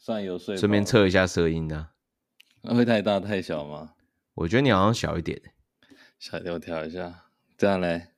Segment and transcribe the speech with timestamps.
[0.00, 0.56] 算有睡。
[0.56, 1.90] 顺便测一下声音呢、
[2.62, 3.94] 啊，会太大太小吗？
[4.34, 5.40] 我觉得你好像小一点，
[6.18, 7.26] 小一点我调一下，
[7.58, 8.08] 这样嘞，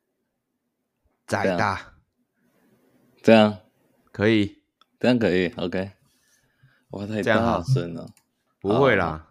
[1.26, 1.94] 再大，
[3.20, 3.58] 这样
[4.12, 4.62] 可以，
[5.00, 5.90] 这样可以，OK。
[6.90, 8.14] 哇，太大声了，
[8.60, 9.28] 不会啦。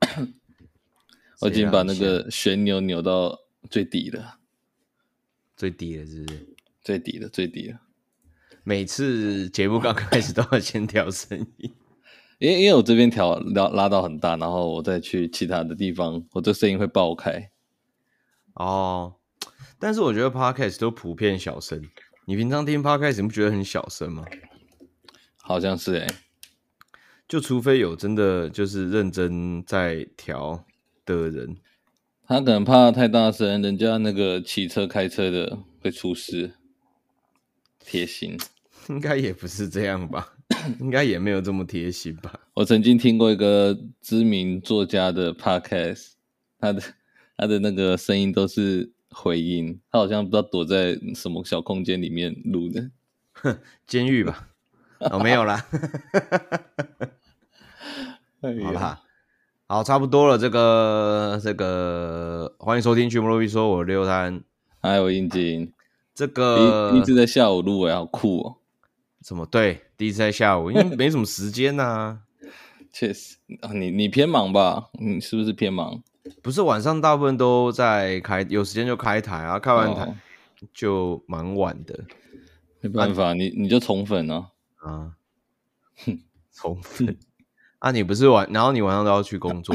[1.40, 3.38] 我已经把那个旋钮扭到
[3.70, 4.38] 最底了，
[5.56, 6.56] 最底了是不是？
[6.82, 7.80] 最底了，最底了。
[8.66, 11.70] 每次节目刚开始都要先调声音，
[12.40, 17.50] 因为因为我这边调拉拉到很大，然后我再去其他的地方，我这声音会爆开。
[18.54, 19.16] 哦，
[19.78, 21.82] 但是我觉得 Podcast 都普遍小声。
[22.24, 24.24] 你平常听 Podcast 你不觉得很小声吗？
[25.36, 26.14] 好像是哎、欸，
[27.28, 30.64] 就除非有真的就是认真在调
[31.04, 31.58] 的人，
[32.26, 36.54] 他可能怕太大声，人家那个骑车开车的会出事。
[37.86, 38.38] 贴心，
[38.90, 40.34] 应该也不是这样吧？
[40.80, 42.38] 应该也没有这么贴心吧？
[42.54, 46.12] 我曾经听过一个知名作家的 podcast，
[46.58, 46.82] 他的
[47.36, 52.90] 他的那个声音都是回音，他好像不知道躲在什么小空间里面录的，
[53.32, 54.48] 哼，监狱吧？
[55.00, 55.66] 哦，没有啦。
[58.40, 59.02] 好啦，
[59.66, 60.36] 好，差不多了。
[60.36, 64.42] 这个这个，欢迎收听《群魔乱说》，我六三，
[64.80, 65.72] 还有应景。
[66.14, 68.56] 这个第一直在下午录，哎，好酷哦！
[69.24, 69.80] 怎么对？
[69.96, 72.20] 第一次在下午，因为没什么时间呐、啊。
[72.92, 74.90] 确实啊，你你偏忙吧？
[75.00, 76.02] 你是不是偏忙？
[76.42, 80.14] 不是晚上大部分都在开，有时间就开台啊，开完台
[80.74, 82.04] 就蛮晚的。
[82.82, 84.46] 没办法，啊、你你就宠粉呢？
[84.76, 85.16] 啊，
[86.04, 86.20] 哼，
[86.52, 87.16] 宠粉
[87.78, 87.90] 啊！
[87.90, 89.74] 你不是晚，然后你晚上都要去工作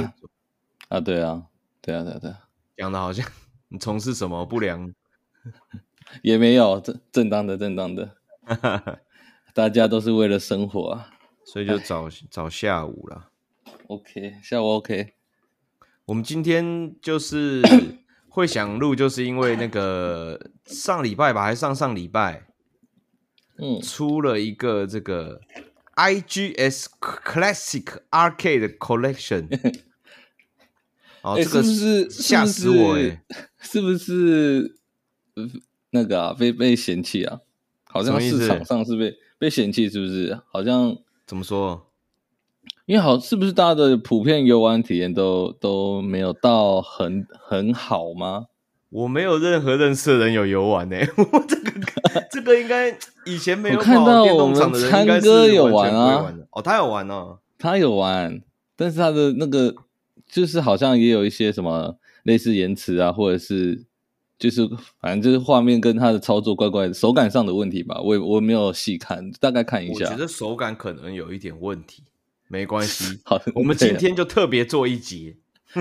[0.89, 0.99] 啊？
[1.01, 1.43] 对啊，
[1.81, 2.39] 对啊，对啊，对啊，
[2.77, 3.25] 讲的好像
[3.69, 4.93] 你从事什么不良。
[6.23, 8.15] 也没有正正当的正当的，
[9.53, 11.09] 大家都是为了生活啊，
[11.43, 13.29] 所以就早早下午了。
[13.87, 15.13] OK，下午 OK。
[16.05, 17.61] 我们今天就是
[18.29, 22.47] 会想录，就是因为那个上礼拜吧，还是上上礼拜，
[23.57, 25.41] 嗯，出了一个这个
[25.95, 29.47] IGS Classic Arcade Collection。
[31.21, 33.23] 哦，这个是吓死我哎，
[33.59, 34.77] 是不是？
[35.91, 37.41] 那个啊，被被嫌弃啊，
[37.85, 40.37] 好像市场上是被被嫌弃，是不是？
[40.51, 41.87] 好像怎么说？
[42.85, 48.47] 因为好，是不是大家的普遍游玩体验都都没有到很很好吗？
[48.89, 51.07] 我没有任何认识的人有游玩呢、欸。
[51.17, 51.71] 我这个
[52.29, 52.89] 这个应该
[53.25, 56.33] 以前没有看到我们参哥有玩啊。
[56.51, 58.41] 哦，他有玩哦，他有玩，
[58.75, 59.73] 但是他的那个
[60.27, 63.85] 就是好像也有一些什么类似延迟啊，或者是。
[64.39, 64.65] 就是
[65.01, 67.99] 反正就是画面跟它的操作怪怪的，手感上的问题吧。
[68.01, 70.05] 我我没有细看，大概看一下。
[70.05, 72.03] 我觉得手感可能有一点问题，
[72.47, 73.19] 没关系。
[73.27, 75.35] 好，我们今天就特别做一集，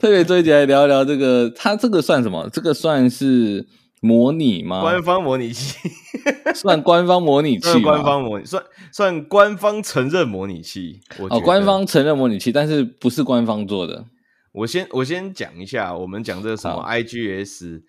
[0.00, 1.48] 特别做一集来聊一聊这个。
[1.50, 2.50] 它这个算什么？
[2.52, 3.64] 这个算是
[4.00, 4.80] 模拟吗？
[4.80, 5.78] 官方模拟器，
[6.56, 11.00] 算官方模拟器，官方模拟算算官方承认模拟器。
[11.30, 14.06] 哦，官方承认模拟器，但是不是官方做的。
[14.52, 17.82] 我先我先讲一下，我们讲这个什么 IGS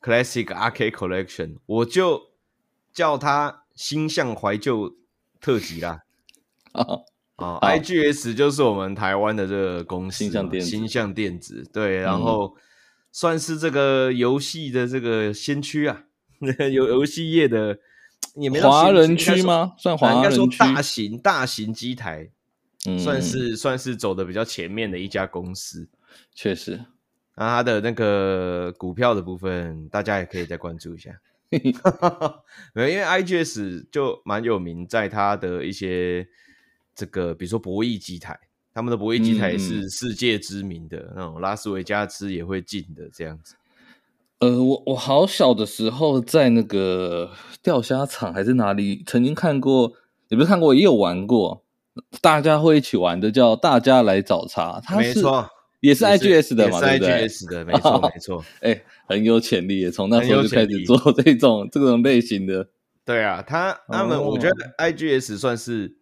[0.00, 2.30] Classic Arcade Collection，我就
[2.92, 4.96] 叫它星象怀旧
[5.40, 6.02] 特辑啦。
[6.72, 6.84] 啊
[7.36, 12.54] 啊，IGS 就是我们台湾的这个公司，星象电子，星象电子对，然后
[13.10, 16.04] 算是这个游戏的这个先驱啊，
[16.70, 17.78] 游游戏业的
[18.34, 19.72] 也没华人区吗？
[19.78, 22.28] 算华人区，应该说大型大型机台，
[22.86, 25.88] 嗯，算是算是走的比较前面的一家公司。
[26.34, 26.84] 确实，
[27.36, 31.10] 那它的那个股票的部分，大家也可以再关注一下。
[32.72, 36.28] 没有，因为 IGS 就蛮有名，在它的一些
[36.94, 38.38] 这个，比如说博弈机台，
[38.72, 43.56] 他们的博弈机台也是世界知名的，嗯、那种拉斯维加斯也会进的这样子。
[44.38, 47.32] 呃，我我好小的时候在那个
[47.62, 49.92] 钓虾场还是哪里，曾经看过，
[50.28, 51.64] 也不是看过，也有玩过，
[52.22, 54.80] 大家会一起玩的，叫大家来找茬。
[54.82, 55.50] 它是没错。
[55.80, 62.68] 也是 IGS 的嘛，是 IGS 的，没错 没错，哎、欸，很有潜力，从那时候就开始做这种这种类型的。
[63.04, 65.96] 对啊，他他们我觉得 IGS 算是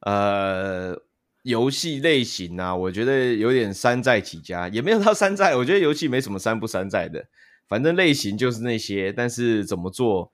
[0.00, 1.00] 呃
[1.44, 7.26] 游戏类型啊，我觉得有点山寨起家，也没有到山寨，我觉得游戏没什么山不山寨的，
[7.68, 10.32] 反正类型就是那些，但是怎么做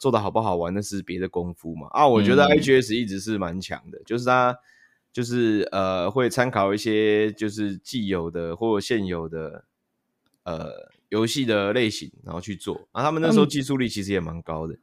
[0.00, 1.88] 做的好不好玩那是别的功夫嘛。
[1.90, 4.58] 啊，我觉得 IGS 一直是蛮强的，嗯、就是他。
[5.16, 9.64] 就是呃，会参考一些就是既有的或现有的
[10.42, 10.70] 呃
[11.08, 12.86] 游戏的类型，然后去做。
[12.92, 14.76] 啊，他们那时候技术力其实也蛮高的。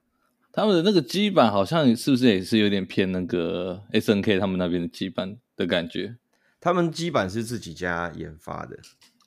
[0.52, 6.16] 他们的那个基板好像是不是也是有点偏那个 SNK 他们那边的基板的感觉？
[6.60, 8.80] 他们基板是自己家研发的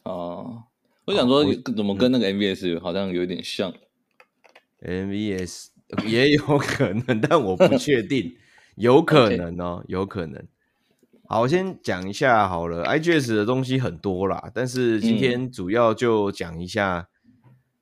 [0.02, 0.64] 哦。
[1.04, 1.44] 我想说，
[1.76, 3.72] 怎么跟那个 MVS 好像有点像
[4.80, 5.68] ？MVS
[6.08, 8.36] 也有可能，但我不确定，
[8.74, 10.44] 有可能哦，有可能。
[11.28, 12.84] 好，我先讲一下好了。
[12.84, 17.08] IGS 的东西很多啦，但是今天主要就讲一下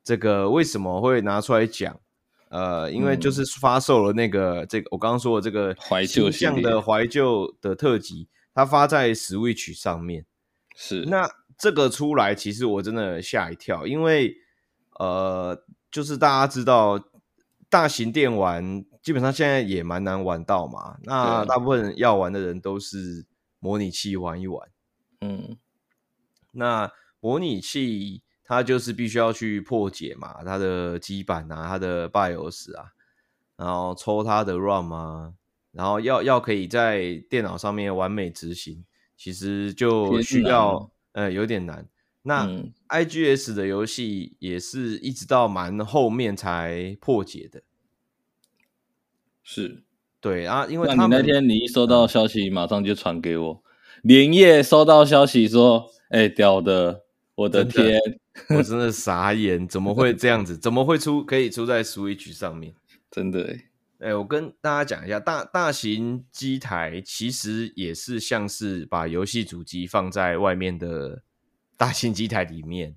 [0.03, 1.99] 这个为什么会拿出来讲。
[2.49, 10.25] 呃，因为就是发售了那个这个我刚刚说的这个怀旧向的怀旧的特辑，它发在 Switch 上面。
[10.75, 14.35] 是，那这个出来，其实我真的吓一跳，因为
[14.97, 16.99] 呃，就是大家知道
[17.69, 23.23] 大型电玩基本上现在也蛮难玩到嘛，那大部分要玩的人都是。
[23.65, 24.69] 模拟器玩一玩，
[25.21, 25.57] 嗯，
[26.51, 32.93] 那模拟器它就是必须要去破解嘛，它的基板啊，它的 BIOS 啊，
[33.55, 35.33] 然后抽它的 ROM 啊，
[35.71, 38.85] 然后要要可以在电脑上面完美执行，
[39.17, 41.89] 其实就需要呃有点难。
[42.21, 47.63] 那、嗯、IGS 的游戏也是一直到蛮后面才破解的，
[49.41, 49.84] 是。
[50.25, 57.03] 对啊，因为他你那天你一收到消息，马上就传给我，嗯、连夜收到消息说，哎、欸，屌的，
[57.35, 57.99] 我的天，
[58.49, 60.57] 我 真的傻眼，怎么会这样子？
[60.57, 62.73] 怎么会出可以出在 Switch 上面？
[63.11, 63.55] 真的
[63.99, 71.21] 哎、欸，我跟大家讲一下，大大型机台其实也是像是把游戏主机放在外面的
[71.77, 72.95] 大型机台里面，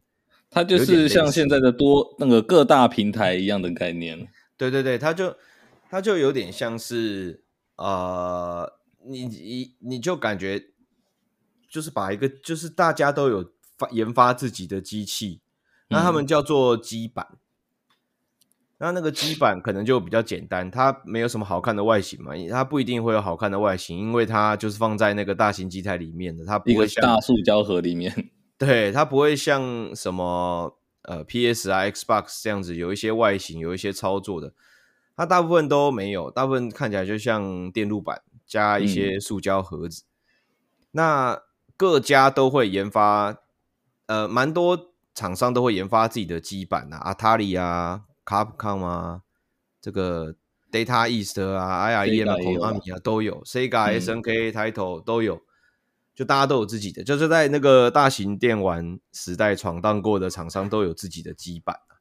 [0.48, 4.26] 它就是像现在的多那个各大平台一样的概念。
[4.56, 5.36] 对对对，它就。
[5.90, 7.42] 它就有点像是，
[7.76, 10.66] 呃，你你你就感觉，
[11.70, 15.40] 就是把一个就是大家都有发研发自己的机器，
[15.88, 17.38] 那他们叫做基板，嗯、
[18.78, 34.52] 那那个基板可能就比较简单，它没有什么好看的外形嘛，它不一定会有好看的外形，因为它就是放在那个大型机台里面的，它不会像大塑胶盒里面， 对，它不会像什么呃 PS 啊 Xbox 这样子有一些外形，有一些操作的。
[35.18, 40.04] 它大部分都没有，大部分看起来就像电路板加一些塑胶盒子。
[40.04, 40.14] 嗯、
[40.92, 41.42] 那
[41.76, 43.36] 各家都会研发，
[44.06, 49.22] 呃，蛮多厂商都会研发自己的基板啊，Atari 啊，Capcom 啊，
[49.80, 50.36] 这个
[50.70, 55.42] Data East 啊，IREM 啊，Konami 啊都有，Sega、嗯、SNK、Title 都有，
[56.14, 61.98] 就大家都有自己的，就是在那个大型电玩时代闯荡过的厂商都有自己的基板、啊、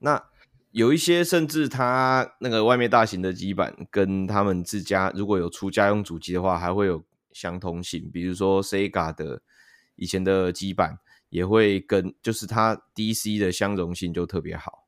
[0.00, 0.24] 那。
[0.72, 8.08] 有一些甚至它那个外面大型的基板跟他们自家如果有出家用主机的话，还会有相通性。
[8.12, 9.42] 比如说 Sega 的
[9.96, 14.86] 以前的基板也会跟，就是它 DC 的相容性就特别好，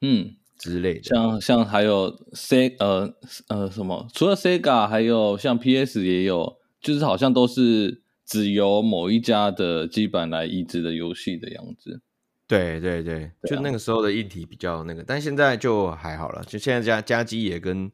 [0.00, 1.02] 嗯之类的。
[1.02, 3.14] 像像还有 C 呃
[3.48, 12.00] 呃什么，除了 Sega 还有像 PS 也有，就是好像都是只由某一家的基板来移植的游戏的样子。
[12.46, 16.44] 对对对，就那个时候的硬体比较那个，但现在就还好了。
[16.46, 17.90] 就现在家家机也跟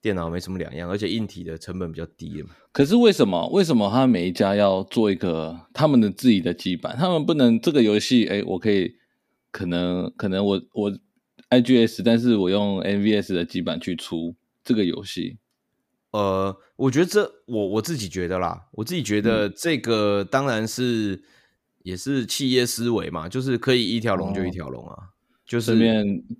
[0.00, 2.48] 电脑没什么两样，而且硬体的成本比较低嘛。
[2.72, 3.46] 可是为什么？
[3.50, 6.96] 为什么他每一家要做一个他们的自己的基板？
[6.96, 8.26] 他们不能这个游戏？
[8.26, 8.94] 哎，我可以
[9.52, 10.90] 可能可能我我
[11.50, 14.34] IGS，但是我用 NVS 的基板去出
[14.64, 15.36] 这个游戏。
[16.12, 21.16] 呃，我觉得这我我自己觉得啦，我自己觉得这个当然是。
[21.16, 21.22] 嗯
[21.82, 25.02] 也是企业思维嘛，就是可以一条龙就一条龙啊，哦、
[25.46, 25.74] 就是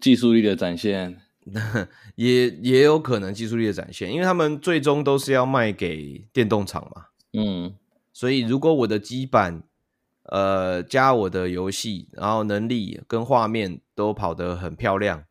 [0.00, 1.20] 技术力的展现，
[2.16, 7.74] 也也有可能技术力的展现，因为他们最终都是要卖给电动厂嘛，嗯，
[8.12, 9.62] 所以如果我的基板，
[10.24, 15.24] 呃，加我的游戏，然后能力跟画面都跑得很漂亮，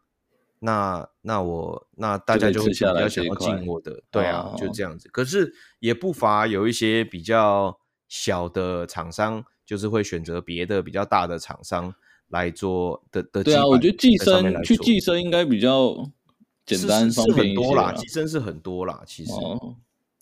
[0.60, 5.08] 那那我那大家就会比较想要进我的，对啊，就这样子。
[5.10, 9.46] 可是也不乏有一些比较小的厂商。
[9.68, 11.94] 就是会选择别的比较大的厂商
[12.30, 13.44] 来做的的。
[13.44, 16.10] 对啊，我觉得寄生去寄生应该比较
[16.66, 17.12] 简单。
[17.12, 19.32] 是很多啦，寄生是很多啦，其实。
[19.34, 19.76] 哦、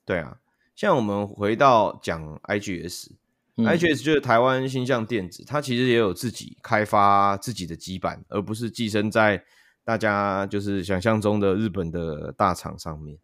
[0.03, 0.37] 对啊，
[0.75, 9.43] 像我们回到讲 IGS，IGS、就是台湾星象电子，它其实也有自己开发自己的基板，而不是寄生在
[9.83, 13.19] 大家就是想象中的日本的大厂上面。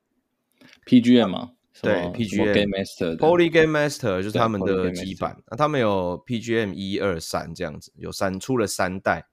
[0.86, 1.51] PGM 吗？
[1.82, 5.42] 对，PGM Game Master，Poly Game Master 就是他们的基板。
[5.50, 9.28] 那他们有 PGM 一二三这样子，有三出了三代。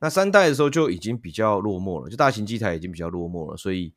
[0.00, 3.92] 那三代的时候就已经比较落寞了，就大型机台已经比较落寞了，所以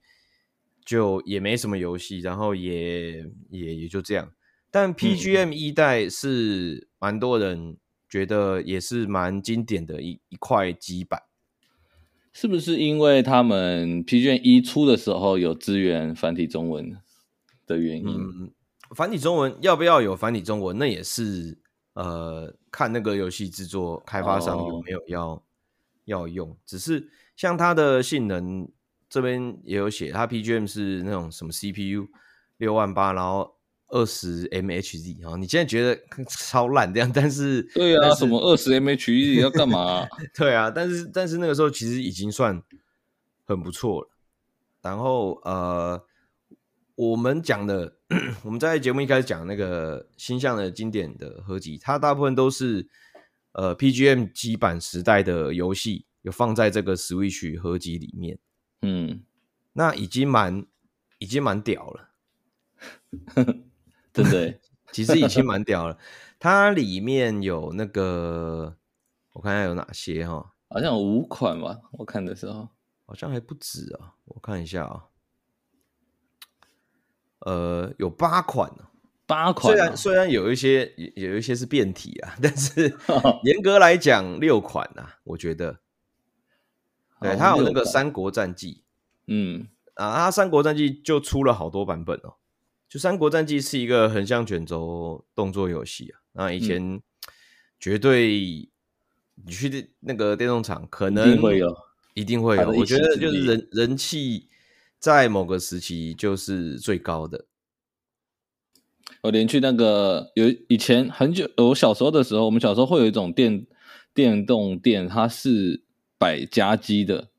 [0.86, 4.32] 就也没什么游戏，然后也也也就这样。
[4.72, 11.24] 但 PGM 一代是蛮多人觉得也是蛮经典的一一块基板。
[12.32, 16.96] 是不是因为他们 PGM 一出的时候有支援繁体中文
[17.70, 18.08] 的原因？
[18.08, 18.52] 嗯，
[18.96, 20.78] 繁体中文要不要有繁体中文？
[20.78, 21.58] 那也是
[21.94, 25.44] 呃，看那个游戏制作开发商有没有要、哦、
[26.06, 26.58] 要用。
[26.66, 28.68] 只是像它的性能
[29.08, 32.10] 这边也有写，它 PGM 是那种什么 CPU
[32.58, 33.56] 六万八，然后
[33.90, 35.38] 二十 MHz 啊。
[35.38, 40.08] 你现在觉得超烂这样，但是 对啊，什么二十 MHz 要干嘛、啊？
[40.36, 42.60] 对啊，但是但是那个时候其实已经算
[43.46, 44.10] 很不错了。
[44.82, 46.04] 然后呃。
[47.00, 47.96] 我们讲的，
[48.44, 52.90] 我们在节目一开始讲那个星象的经典的合集，它大部分都是
[53.54, 58.38] 呃 PGM 基版时代的游戏，有放在这个 Switch 合集里面。
[58.82, 59.24] 嗯，
[59.72, 60.66] 那已经蛮
[61.20, 62.10] 已经蛮屌了，
[64.12, 64.60] 对不对？
[64.92, 65.98] 其实已经蛮屌了。
[66.38, 68.76] 它里面有那个，
[69.32, 71.80] 我看一下有哪些哈，好像有五款吧？
[71.94, 72.68] 我看的时候
[73.06, 75.06] 好像还不止啊，我看一下啊。
[77.40, 78.86] 呃，有八款呢，
[79.26, 79.74] 八款。
[79.74, 82.98] 虽然虽然有一些有一些是变体啊， 但是
[83.44, 85.80] 严格来讲六款啊，我觉得。
[87.22, 88.74] 对，它有那个《三国战记》，
[89.28, 92.36] 嗯啊，它《三国战记》就出了好多版本哦。
[92.88, 97.02] 就《三国战记》是一个横向卷轴动作游戏啊，那以前
[97.80, 98.70] 绝对
[99.46, 101.78] 你去那个电动厂可能一定会有，
[102.16, 102.70] 一定会有。
[102.72, 104.49] 我觉得就是人人气。
[105.00, 107.46] 在某个时期就是最高的。
[109.22, 113.66] 我连去那个有以前很久，我小时候的时候，我们小时候会有一种电
[114.14, 115.84] 电动店，它是
[116.18, 117.30] 摆家机的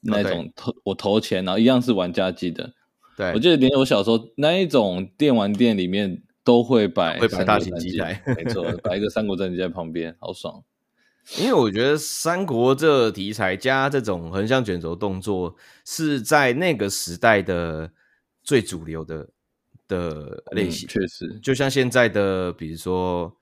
[0.00, 2.74] 那种投，我投钱，然后一样是玩家机的。
[3.16, 10.62] 对，我记得连我小时候那一种电玩店里面都会摆会摆大型机台，没错，摆一个三国战机在旁边，好爽。
[11.38, 17.88] 因为我觉得三国这题材加这种横向卷轴动作是在那个时代的
[18.42, 19.28] 最主流的
[19.86, 23.32] 的类型，嗯，确实，就像现在的比如说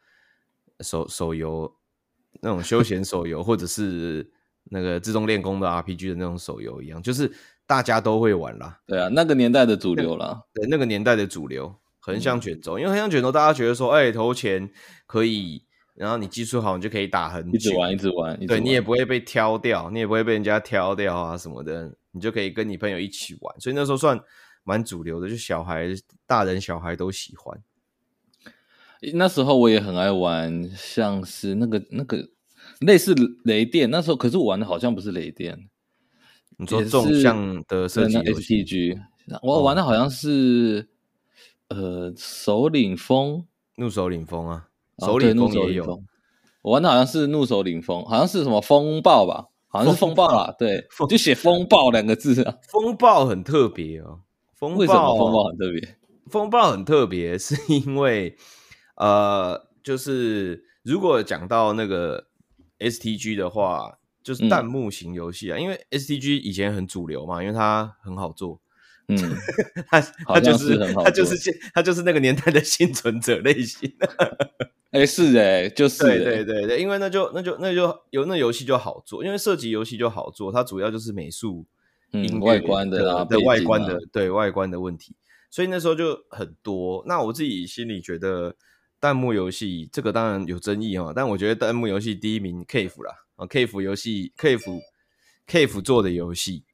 [0.81, 1.73] 手手游
[2.41, 4.31] 那种休闲手游，或者是
[4.65, 7.33] 那个自动练功的 RPG 的那种手游一样，就是
[7.67, 8.79] 大家都会玩啦。
[8.87, 14.71] 对啊，那个年代的主流啦，对，那个年代的主流横向卷轴，嗯，因为横向卷轴大家觉得说，哎，投钱
[15.07, 15.63] 可以。
[15.99, 23.61] 然后你技术好，你就可以打很久，一直玩，一直玩，对，你也不会被挑掉，你也不会被人家挑掉啊什么的，你就可以跟你朋友一起玩。
[23.61, 24.21] 所以那时候算
[24.63, 25.89] 蛮主流的，就小孩、
[26.25, 27.61] 大人、小孩都喜欢。
[29.13, 32.29] 那时候我也很爱玩，像是那个那个
[32.79, 33.13] 类似
[33.45, 35.69] 雷电，那时候可是我玩的好像不是雷电，
[36.59, 39.01] 你说纵向的设计 STG，
[39.43, 40.89] 我玩的好像是、
[41.71, 44.68] 哦、呃首领风，怒首领风啊。
[44.99, 46.03] 手里风也有，
[46.63, 52.57] 我玩的好像是怒手领风，好像是什么风暴吧，好像是风暴啦，对，就写风暴两个字啊。
[52.69, 54.21] 风暴很特别哦，
[54.55, 55.99] 风暴为什么风暴很特别？
[56.31, 58.37] 风暴很特别，是因为
[58.97, 62.27] 呃，就是如果讲到那个
[62.79, 68.61] STG 的话，就是弹幕型游戏啊，嗯，因为 STG 以前很主流嘛，因为它很好做。
[69.11, 69.17] 嗯，
[69.89, 73.91] 他他就是他就是现他就是那个年代的幸存者类型。
[74.91, 81.67] 哎、欸，是哎、欸，就是、欸、对对对对，因为那就那就那就有那游戏就好做，因为射击游戏就好做，它主要就是美术、
[82.13, 85.15] 嗯、外观的的，的外观的、啊、对外观的问题，
[85.51, 87.05] 所以那时候就很多。
[87.07, 88.57] 那我自己心里觉得
[88.99, 94.81] 弹幕游戏这个当然有争议哈，但我觉得弹幕游戏第一名 Cave 啦啊，Cave 游戏 Cave
[95.47, 96.65] Cave 做的游戏。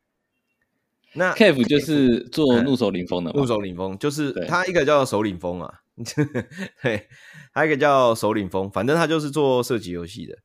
[1.17, 5.83] 那 Cave 就是做怒首领风的，怒首领风就是他一个叫首领风啊，
[6.83, 7.09] 对，
[7.53, 10.39] 还有一个叫首领风，反正他就是做射击游戏的。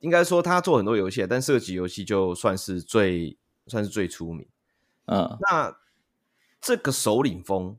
[0.00, 4.46] 应该说他做很多游戏，但射击游戏就算是最算是最出名。
[5.06, 5.76] 嗯，那
[6.60, 7.78] 这个首领风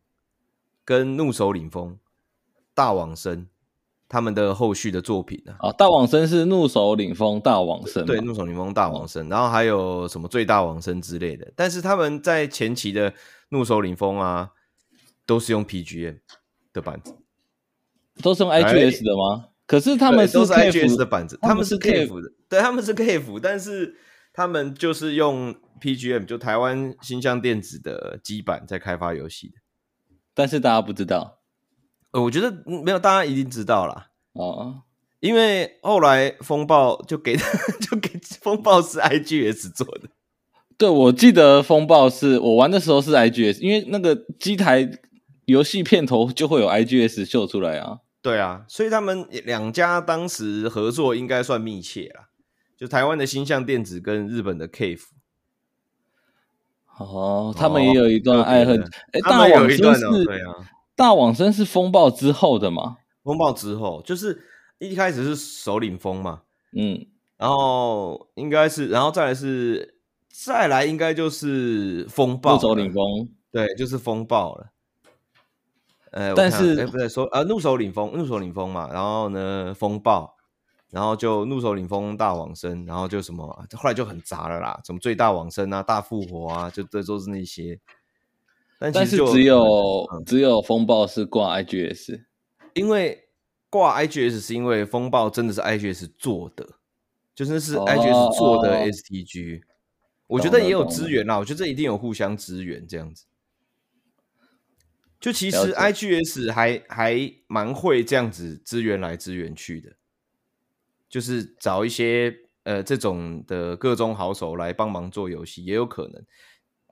[0.84, 2.00] 跟怒首领风
[2.74, 3.48] 大往生。
[4.08, 5.56] 他们的后续的作品呢？
[5.58, 11.51] 啊，大往生是怒首领风大往生，对，怒首领风大往生，然后还有什么最大往生之类的。
[11.56, 13.12] 但是他们在前期的
[13.50, 14.51] 怒首领风啊，
[15.25, 16.20] 都是用 PGM
[16.75, 17.15] 的板子，
[18.22, 19.50] 都是用 IGS 的吗？
[19.65, 23.96] 可是他们是都是 IGS 的板子，他们是 Cave 的，对，他们是 Cave，但是
[24.32, 29.55] 他们就是用 PGM，就台湾新象电子的基板在开发游戏的，
[30.36, 31.39] 但是大家不知道。
[32.12, 34.12] 呃我觉得没有，大家一定知道啦。
[34.34, 34.84] 哦，
[35.20, 37.36] 因为后来风暴就给
[37.82, 40.10] 就给风暴是 IGS 做的。
[40.77, 44.89] 对，我记得风暴是我玩的时候是 IGS，因为那个机台
[45.45, 47.99] 游戏片头就会有 IGS 秀出来啊。
[48.21, 52.29] 对啊，所以他们两家当时合作应该算密切啦。
[52.75, 55.03] 就台湾的星象电子跟日本的 Cave。
[56.97, 58.81] 哦，他们也有一段爱恨。
[59.11, 60.53] 哎、哦，大往生是，对啊，
[60.95, 62.97] 大网生是风暴之后的嘛？
[63.23, 64.41] 风暴之后，就是
[64.79, 66.41] 一开始是首领风嘛，
[66.75, 67.05] 嗯，
[67.37, 69.99] 然后应该是，然后再来是，
[70.29, 74.71] 再来应该就是风暴，首领风，对，就是风暴了。
[76.15, 80.34] 呃，但是哎，不对，说呃，怒首领风，怒首领风嘛，然后呢，风暴。
[80.91, 87.77] 然后就怒首领风大往生，然后就什么，后来就很杂了啦，什么最大往生啊，大复活啊，就这都是那些。
[88.79, 92.24] 但，但是只有、嗯、只有风暴是挂 IGS，
[92.75, 93.27] 因为
[93.69, 96.65] 挂 IGS 是因为风暴真的是 IGS 做的，
[97.34, 99.63] 就是是 IGS 做的 STG，、哦、
[100.27, 103.25] 我觉得也有资源啦，我觉得这一定有互相支援这样子。
[105.25, 109.96] 就其实 IGS 还还蛮会这样子资源来资源去的。
[111.10, 116.24] 就是找一些呃这种的个中好手来帮忙做游戏也有可能，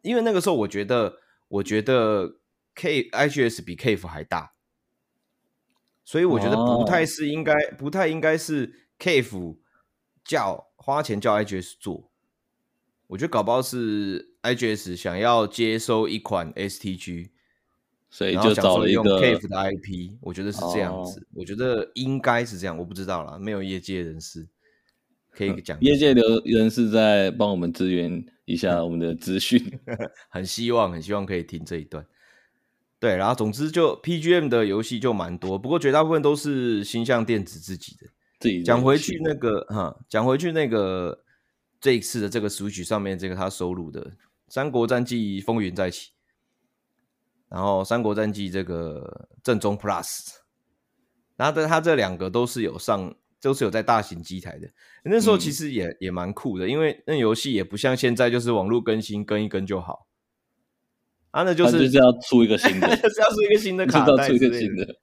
[0.02, 2.40] 因为那个时候我觉得我觉得
[2.74, 4.54] K IGS 比 Cave 还大，
[6.04, 9.58] 所以我觉得不太是应该、哦、不太应该是 Cave
[10.26, 12.10] 叫花钱叫 IGS 做，
[13.06, 17.30] 我觉得搞不好是 IGS 想要接收一款 STG。
[18.16, 24.48] 所以就找了一个用 Cave 的 IP，我觉得是这样子，哦、我觉得应该是这样，我不知道啦，没有业界人士
[25.32, 25.76] 可以讲。
[25.82, 29.60] 业界的人士在帮我们支援一下我们的资讯，
[30.30, 32.06] 很希望，很希望可以听这一段。
[33.00, 38.08] 对，然后总之就 PGM 的游戏就蛮多，不过绝大部分都是星象电子自己的。
[38.40, 41.24] 自己讲回去那个哈，讲回去那个
[41.82, 44.06] 这一次的这个 Switch 上面这个他收录的
[44.50, 46.12] 《三国战记风云再起》。
[47.54, 50.30] 然后《三国战记》这个正宗 Plus，
[51.36, 54.68] 然后它这两个都是有上，都是有在大型机台的。
[55.04, 60.08] 那时候其实也、嗯、也蛮酷的，因为那游戏也不像现在，就是网络更新更一更就好。
[61.30, 64.96] 啊，那就是就是要出一个新的， 就是要出一个新的 卡带，出一个新的，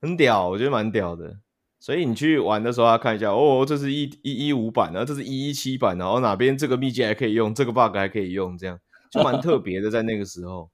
[0.00, 1.38] 很屌，我觉得蛮屌的。
[1.78, 10.70] 所以你去玩的时候，要看一下哦，这是一一一五版，然后这是一一七版，然后哪边这个秘籍还可以用，这个 bug 还可以用，这样就蛮特别的，在那个时候。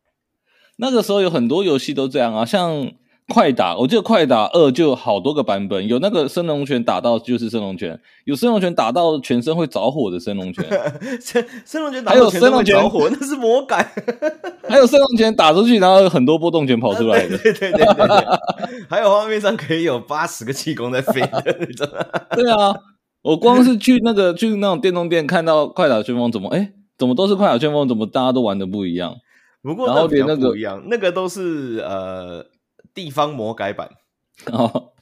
[0.81, 2.90] 那个时候有很多游戏都这样啊，像
[3.29, 10.64] 快打，我记得快打二就有好多个版本，有那个升龙拳打到就是升龙拳，有升龙拳打到全身会着火的升龙拳，
[11.23, 13.88] 升升龙拳打到全身会着火，那是魔改，
[14.69, 21.88] 还有升龙拳打出去，然后有很多波动拳跑出来的， 对对对对对，还有画面上可以有八十个气功在飞的那种，
[22.35, 22.75] 对啊，
[23.23, 29.14] 我光是去那个去那种电动店看到快打旋风，怎么哎，怎么都是快打旋风，怎么大家都玩的不一样？
[29.62, 32.46] 不过那比较不一样，那个都是呃
[32.94, 33.90] 地方魔改版
[34.53, 34.92] 哦，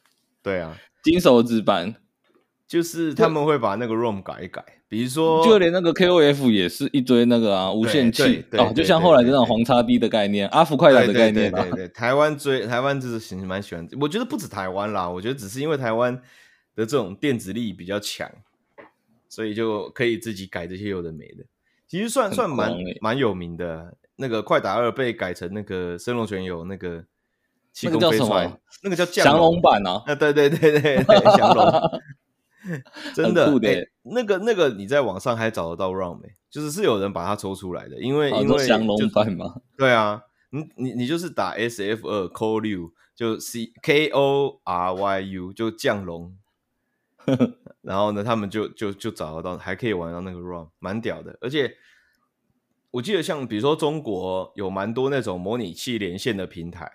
[0.42, 1.94] 对啊，金手指版。
[2.66, 16.14] 就是他们会把那个 ROM 改一改，比如说就连那个 KOF 也是一堆那个啊无限器哦，就像后来的那种黄叉 D 的概念，阿福快打的概念对对对，台湾追台湾就是其实蛮喜欢，我觉得不止台湾啦，我觉得只是因为台湾
[16.77, 18.31] 的这种电子力比较强，
[19.31, 21.44] 所以就可以自己改这些有的没的，
[21.87, 23.97] 其实算算蛮蛮有名的。
[24.21, 27.05] 那个快打二被改成那个升龙拳有那个
[27.73, 30.03] 气功飞出来，那个叫降龙版啊！
[30.07, 31.05] 啊，对对对对，
[31.37, 32.01] 降龙，
[33.15, 36.29] 真的，欸、那个那个你在网上还找得到 ROM 没？
[36.51, 46.37] 就是是有人把它抽出来的，因为因为降龙版嘛， 对啊，你你你就是打 S F 二 Koryu 就 C K O R Y U 就降龙，
[47.83, 51.77] 然后呢，他们就就就找得到，还可以玩到那个 ROM，蛮屌的，而且。
[52.92, 56.90] 我记得像比如说中国有蛮多那种模拟器连线的平台，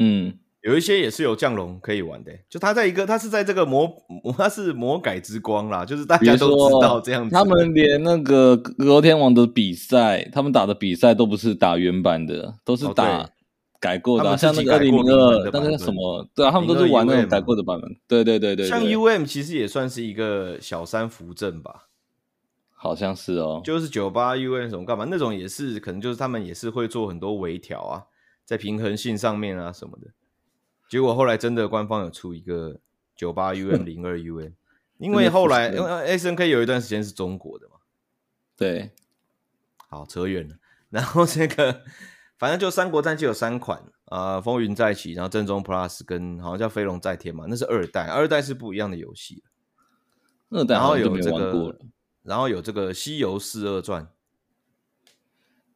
[0.00, 2.32] 嗯，有一些也是有降龙可以玩的。
[2.48, 3.92] 就它在一个，它是在这个魔，
[4.38, 7.34] 它是魔改之光啦，就是大家都知道这样子。
[7.34, 13.28] 他们连那个格斗天王的比赛，他们打的比赛都不是打原版的，都是打
[13.80, 17.90] 改过的，像那个二零零二那个什么，对啊，他们都是玩那种改过的版本。
[18.06, 21.88] 对对对对，像 UM 其实也算是一个小三扶正吧。
[22.74, 28.04] 好像是哦，就是九八 UN 什么干嘛那种也是，可能就是他们也是会做很多微调啊，
[28.44, 30.08] 在平衡性上面啊什么的。
[30.88, 32.78] 结果后来真的官方有出一个
[33.16, 34.52] 九八 UN 零二 UN，
[34.98, 37.76] 因为后来因为 SNK 有一段时间是中国的嘛。
[38.56, 38.92] 对，
[39.88, 40.56] 好扯远了。
[40.90, 41.82] 然后这个
[42.38, 49.42] 反正就三国战记有三款啊，呃，风云再起，然后正宗 Plus 跟好像叫飞龙在天嘛，那是二代，二代是不一样的游戏。
[50.50, 51.78] 二代好像就没玩过了。
[52.24, 54.02] 然后有这个《西游四二传》，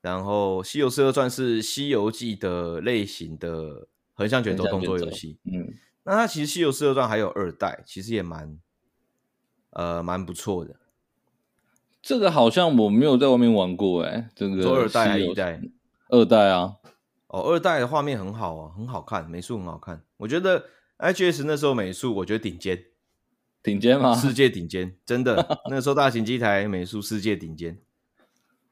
[0.00, 5.38] 然后《西游四二传》是《西游记》的类型的横向卷轴动作游戏。
[5.44, 8.58] 嗯，那它其实《西游四二传》还有二代，其实也蛮
[9.70, 10.76] 呃蛮不错的。
[12.00, 15.60] 这个好像我没有在外面玩过哎，这个二代还一代？
[16.08, 16.76] 二代啊，
[17.26, 20.02] 哦，二代的画面很好啊，很好看，美术很好看。
[20.16, 20.64] 我觉得
[20.98, 22.84] IGS 那时候美术，我觉得顶尖，
[23.68, 24.14] 顶尖吗？
[24.14, 25.46] 世界顶尖，真的。
[25.68, 27.78] 那时候大型机台美术世界顶尖，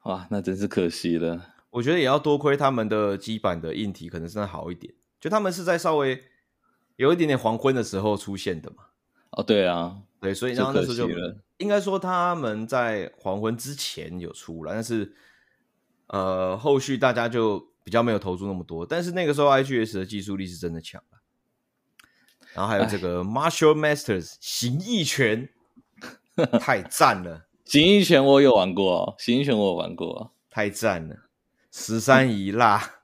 [0.05, 1.53] 哇，那真是可惜了。
[1.71, 6.23] 我觉得也要多亏他们的基板的硬体可能真的好一点，就他们是在稍微
[6.97, 8.85] 有一点点黄昏的时候出现的嘛。
[9.33, 11.09] 哦，对啊，对，所以然后那时候就
[11.59, 15.15] 应该说他们在黄昏之前有出来，但是
[16.07, 21.03] 呃后续大家就比较没有投注那么多，但是那个时候 IGS 的技术力是真的强。
[22.57, 25.49] 然后还有这个 Martial Masters 形意拳，
[26.59, 27.47] 太赞了！
[27.65, 31.17] 形意拳我有玩过哦，形意拳我有玩过哦，太赞了！
[31.71, 33.01] 十三姨辣，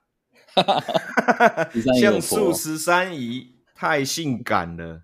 [2.01, 5.03] 像素十三姨太性感了。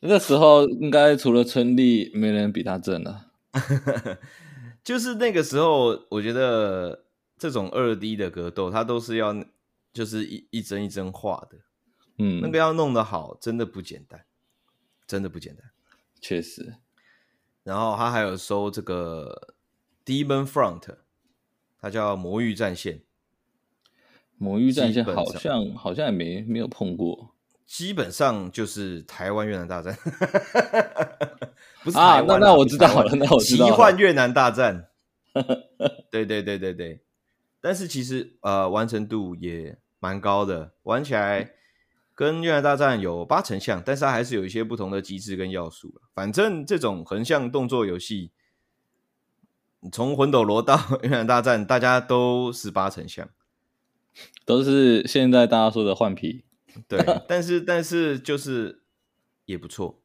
[0.00, 3.26] 那时候应该除了春丽，没人比他正了。
[4.84, 7.04] 就是那个时候，我觉得
[7.36, 9.34] 这种二 D 的格斗，它都是要
[9.92, 11.58] 就是一一帧一帧画的。
[12.18, 14.24] 嗯，那个要弄得好，真的不简单，
[15.06, 15.70] 真的不简单，
[16.20, 16.74] 确实。
[17.62, 19.54] 然后他还有收这个
[20.04, 20.96] Demon Front。
[21.78, 23.02] 它叫魔域战线，
[24.38, 29.96] 魔域战线好像好像也没没有碰过，基本上就是台湾越南大战，
[31.84, 32.22] 不是啊？
[32.22, 34.88] 那那我知道了，那我知道了，奇幻越南大战，
[36.10, 37.04] 对对对对对，
[37.60, 41.52] 但是其实呃完成度也蛮高的，玩起来
[42.16, 46.00] 跟越南大战有八成像，但是它还是有一些不同的机制跟要素。
[46.14, 48.32] 反正这种横向动作游戏。
[49.92, 53.28] 从魂斗罗到 越南大战，大家都十八成像，
[54.44, 56.44] 都是现在大家说的换皮。
[56.88, 56.98] 对，
[57.28, 58.82] 但是但是就是
[59.44, 60.02] 也不错。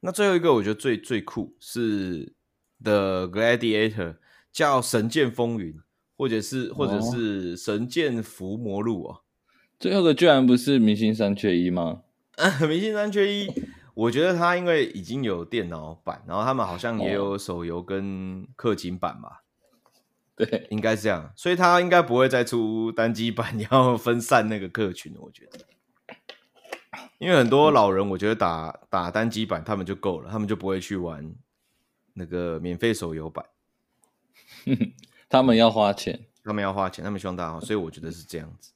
[0.00, 2.34] 那最后一个我觉得最最酷是
[2.82, 4.16] The Gladiator，
[4.52, 5.80] 叫神剑风云，
[6.16, 9.22] 或者是或者是神剑伏魔录哦。
[9.82, 12.02] 最后一个居然不是明星三缺一吗？
[12.68, 13.52] 明星三缺一。
[13.94, 19.42] 我觉得他因为已经有电脑版，然后他们好像也有手游跟氪金版吧？
[20.36, 25.12] 对，应该是这样，所以他应该不会再出单机版，你要分散那个客群。
[25.18, 25.58] 我觉得，
[27.18, 31.34] 因为很多老人，我觉得打打单机版他们就够了，他们就不会去玩
[32.14, 33.44] 那个免费手游版。
[35.28, 38.71] 他们要花钱，他们要花钱，他们希望大家，所以我觉得是这样子，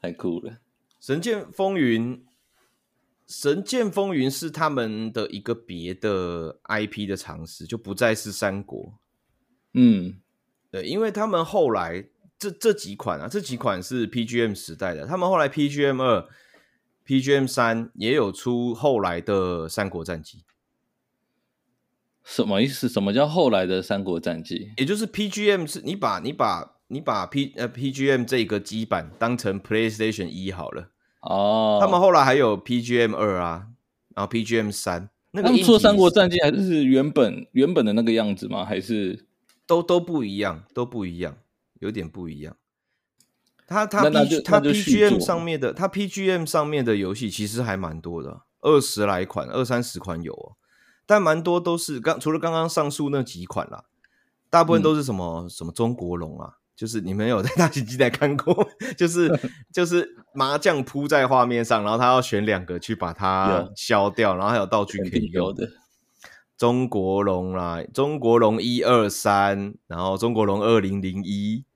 [0.00, 0.52] 太酷了，
[1.00, 2.16] 《神剑风云》。
[3.32, 8.98] 《神剑风云》是他们的一个别的 IP 的尝试，就不再是三国。
[9.74, 10.20] 嗯，
[10.68, 16.28] 对，因为他们后来这这几款啊，这几款是 PGM 时代的，他们后来 PGM 二、
[17.06, 20.42] PGM 三也有出后来的三国战记。
[22.24, 22.88] 什么意思？
[22.88, 24.72] 什么叫后来的三国战记？
[24.76, 30.88] 也就是 PGM 是你把你把你把 P 呃 PGM 这个基板当成 PlayStation 一好了。
[31.20, 33.68] 哦，他们后来还有 PGM 二啊，
[34.16, 38.64] 然后 PGM 三，那个他们出三国战记还是原本原本的那个样子吗？
[38.64, 39.26] 还是
[39.66, 41.36] 都都不一样，都不一样，
[41.78, 42.56] 有点不一样。
[43.68, 50.56] 他他 P 他 PGM 上面的，他 PGM 上面的游戏其实还蛮多的，二十来款，二三十款有哦，
[51.06, 53.84] 但蛮多都是刚除了刚刚上述那几款啦，
[54.50, 56.54] 大部分都是什么、嗯、什么中国龙啊。
[56.80, 58.66] 就是你们有在大型机台看过，
[58.96, 59.30] 就是
[59.70, 65.68] 就是麻将铺在画面上，然后他要选两个去把它消掉，然后还有道具可以用的。
[66.56, 71.66] 中国龙啦，中国龙一二三，然后中国龙二零零一，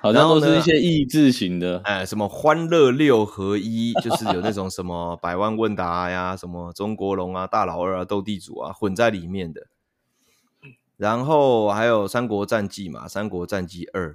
[0.00, 9.66] 好像都是一些益智型的，哎，什么欢乐六合一，就是有那种什么百万问答呀，什么中国龙啊、大老二啊、斗地主啊混在里面的。
[11.00, 14.10] 然后还有《三国战记》嘛，《三国战记二》，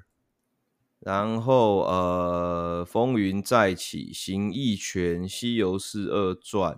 [0.99, 6.73] 然后呃，《风云再起》、《形意拳》、《西游四二传》，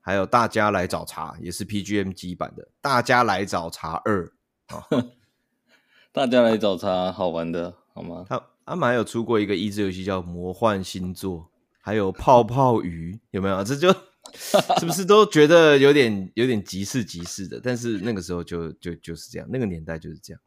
[0.00, 4.32] 还有《大家来找茬》，也是 PGM 机版的《大家来找茬二
[4.74, 4.86] 》啊。
[6.10, 8.24] 大家来找茬，好玩的，好吗？
[8.26, 11.40] 他他们还有出过一个益智游戏叫《魔幻星座》，
[11.82, 13.62] 还有泡泡鱼，有没有？
[13.62, 13.94] 这就。
[14.80, 17.60] 是不是都觉得有点有点急事急事的？
[17.62, 20.40] 但是那个时候就就就是这样，那个年代就是这样，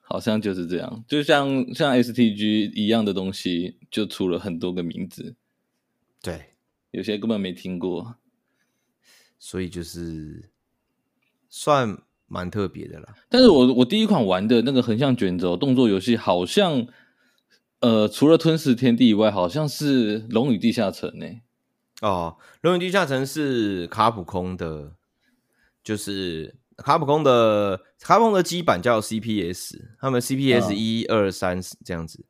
[0.00, 5.34] 好像就是这样，就像像 STG 一样的东西，就出了很多个名字，
[6.22, 6.54] 对，
[6.90, 8.16] 有些根本没听过，
[9.38, 10.50] 所以就是
[11.48, 13.14] 算蛮特别的啦。
[13.28, 16.86] 但是我我第一款玩的那个横向卷轴动作游戏，好像
[17.80, 21.42] 呃，除了吞噬天地以外，好像是龙与地下城呢、欸。
[22.02, 24.92] 哦，《龙与地下城》是卡普空的，
[25.82, 32.24] 就是卡普空的卡普空的基板叫 CPS，他们 CPS 一二三这样子。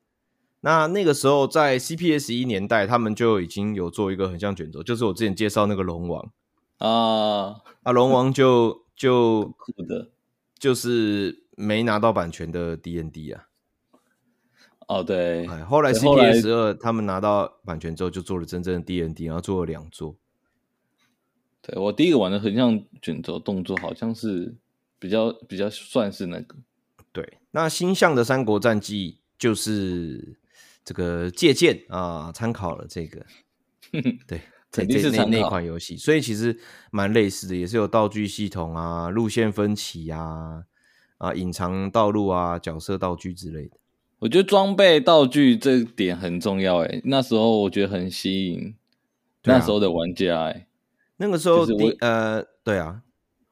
[0.61, 6.31] 那那个时候在 CPS 一年代，他们就已经有做一个很像卷轴，就是我之前介绍那个龙王
[6.79, 10.11] 啊 啊，龙王就就酷的，
[10.59, 13.48] 就是没拿到版权的 DND 啊。
[14.87, 20.16] 哦，对，后来 CPS 二他们拿到版权之后，就做了真正的 DND，然后做了两座。
[21.61, 24.55] 对，我第一个玩的横向卷轴动作，好像是
[25.01, 26.55] 比较比较算是那个。
[27.11, 30.38] 对，那星象的《三国战记》就是
[30.85, 33.27] 这个借鉴啊，参考了这个。
[34.29, 36.57] 对，肯定是那那款游戏，所以其实
[36.92, 40.62] 蛮类似的，也是有道具系统啊、路线分歧啊、
[41.18, 43.77] 啊隐藏道路啊、角色道具之类的。
[44.26, 48.74] 我觉得装备道具这点很重要，诶，那时候我觉得很吸引
[49.44, 50.66] 那时候的玩家，诶。
[51.18, 53.02] 那个时候，我呃，对啊，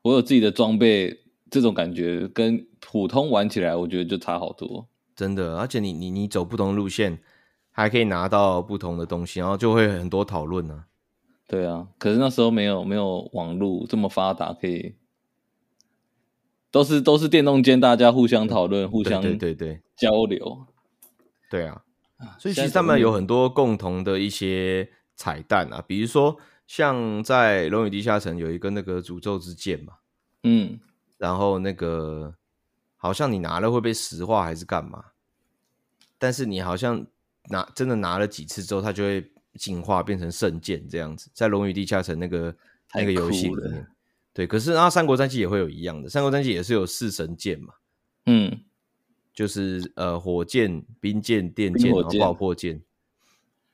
[0.02, 1.16] 我有自己的装备，
[1.48, 5.56] 这种感觉跟普通玩起来，我觉得就差好多，真的。
[5.58, 7.20] 而且你你你走不同的路线，
[7.70, 10.86] 还可以拿到不同的东西，然后就会很多讨论呢。
[11.46, 14.96] 对啊，可是那时候没有没有网络这么发达，可以
[16.74, 20.66] 都是都是电动间，大家互相讨论，互相对对对交流。
[21.48, 21.80] 对啊，
[22.36, 26.36] 所以其实他们有很多共同的一些彩蛋啊，比如说。
[26.66, 29.92] 像在《龙与地下城》有一个那个诅咒之剑嘛，
[30.44, 30.80] 嗯，
[31.18, 32.34] 然后那个
[32.96, 35.04] 好像你拿了会被石化还是干嘛？
[36.16, 37.06] 但是你好像
[37.50, 41.30] 拿真的拿了几次之后，它就会进化变成圣剑这样子。
[41.34, 42.56] 在《龙与地下城》那个
[42.94, 43.86] 那个游戏里面，
[44.34, 47.72] 对，可是啊《三国战记》也会有一样的，《三国战记》也是有四神剑嘛，
[48.26, 48.60] 嗯，
[49.32, 52.82] 就是呃火箭、冰箭、电剑，然后爆破剑。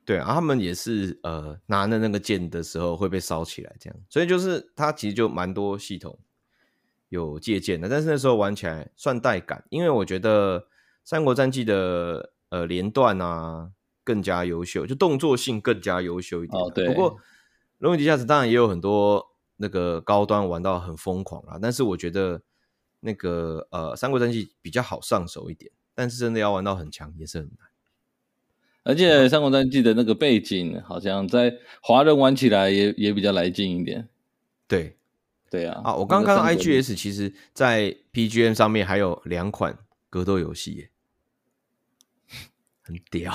[0.05, 6.19] 对啊，他们也是呃拿着那个剑的时候会被烧起来，这样，所以就是它其实就蛮多系统
[7.11, 10.61] 有借鉴的，但是那时候玩起来算带感，因为我觉得
[11.05, 13.71] 《三国战记》的呃连段啊
[14.03, 16.61] 更加优秀，就动作性更加优秀一点。
[16.61, 16.89] 哦，对。
[16.89, 17.13] 不过
[17.79, 19.30] 《龙与地下城》当然也有很多
[19.63, 22.41] 那个高端玩到很疯狂啊，但是我觉得
[23.01, 27.69] 那个呃《三国战记》比较好上手一点，但是真的要玩到很强也是很难。
[28.85, 34.09] 而且《三国战记》的那个背景，好像在华人玩起来也也比较来劲一点。
[34.67, 34.97] 对，
[35.51, 35.83] 对啊。
[35.85, 40.91] 啊，我刚刚 IGS，其实在 PGM 上面还有两款格斗游戏，耶，
[42.81, 43.35] 很屌。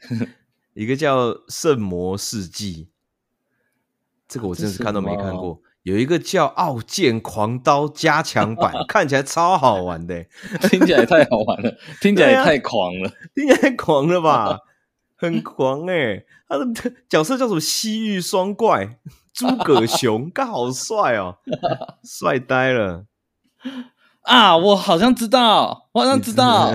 [0.74, 2.84] 一个叫《圣魔世纪》，
[4.30, 5.60] 这个我真的是看都没看过。
[5.82, 10.24] 有一个叫《傲剑狂刀》加强版，看起来超好玩的，
[10.70, 14.58] 听起来太好玩了，听起来也太狂了，听起来太狂了吧？
[15.16, 16.66] 很狂哎、欸，他的
[17.08, 17.60] 角色叫什么？
[17.60, 18.98] 西域双怪，
[19.32, 21.36] 诸葛熊，干好帅哦，
[22.04, 23.04] 帅呆了
[24.24, 24.56] 啊！
[24.56, 26.72] 我好像知道，我好像知道，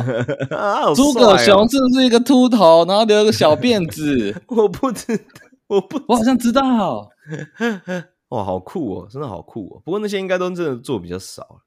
[0.96, 4.44] 诸、葛熊是不是一个秃头，然后留一个小辫子？
[4.48, 5.24] 我不知道，
[5.68, 7.10] 我不，我好像知道。
[8.30, 9.82] 哇，好酷哦，真的好酷哦。
[9.86, 11.62] 不过那些应该都真的做比较少。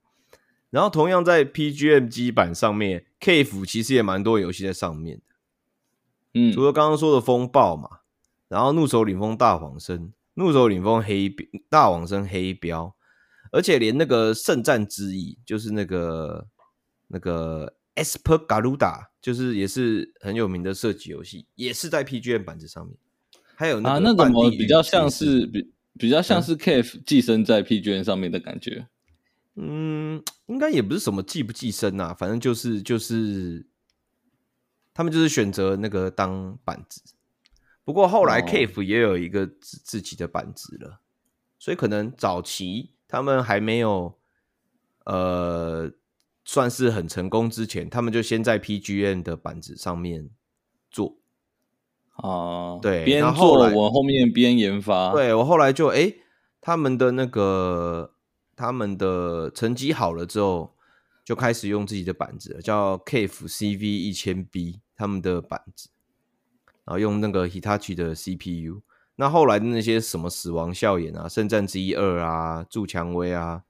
[0.71, 5.23] 然后同样在 PGM 基板上面，Cave 其实也蛮多游戏在上面。
[6.35, 8.01] 嗯，除了刚刚说的风暴嘛，
[8.49, 11.35] 然后怒手领风大黄生，怒手领风黑
[11.71, 12.95] 大黄生黑标，
[13.51, 16.47] 而且连那个圣战之翼，就是那个
[17.07, 22.95] 那个 Esper Garuda，就是也是很有名的射击游戏，也是在 PGM 板子上面。
[23.59, 28.87] 还有那啊，那怎么比较像是比比较像是 Cave 寄生在 PGN 上面的感觉？
[29.57, 33.67] 嗯，应该也不是什么寄不寄生啊，反正就是就是。
[34.95, 37.01] 他们就是选择那个当板子，
[37.85, 40.99] 不过后来 Cave 也有一个自自己的板子了，哦，
[41.57, 44.19] 所以可能早期他们还没有
[45.05, 45.89] 呃
[46.45, 50.29] 算是很成功之前，他们就先在 PGN 的板子上面
[50.91, 51.17] 做
[52.19, 56.17] 啊，对，边做我后面边研发，对我后来就哎、欸，
[56.61, 58.13] 他们的那个
[58.55, 60.75] 他们的成绩好了之后，
[61.25, 64.81] 就开始用自己的板子了，叫 Cave CV 一千 B。
[65.01, 65.91] 他们的板子，
[66.85, 68.83] 然后用那个 Hitachi 的 CPU。
[69.15, 73.63] 那后来的那些什么死亡笑颜啊、圣战之一二啊、铸蔷薇啊，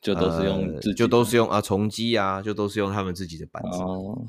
[0.00, 3.78] 就都是用、呃，就都是用啊，重机啊，就都是用他们自己的板子。
[3.78, 4.26] 哦，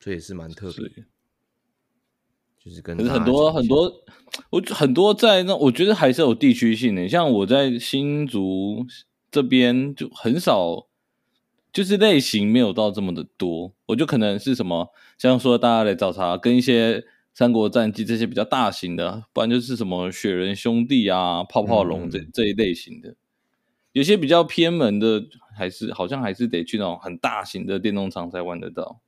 [0.00, 1.04] 这也是蛮特别的，
[2.64, 3.92] 就是跟可是很多很多，
[4.50, 7.08] 我很多在那，我觉得还是有地区性的。
[7.08, 8.86] 像我在新竹
[9.30, 10.86] 这边就很少。
[11.72, 17.00] 就是类型没有到这么的多，我就可能是什么，像说大家来找茬，跟一些
[17.34, 23.16] 《三国战记》这些比较大型的，不然就是什么雪人兄弟啊、泡泡龙这、嗯、这一类型的。
[23.90, 25.24] 有些比较偏门的，
[25.58, 29.00] 还是好像还是得去那种很大型的电动厂才玩得到，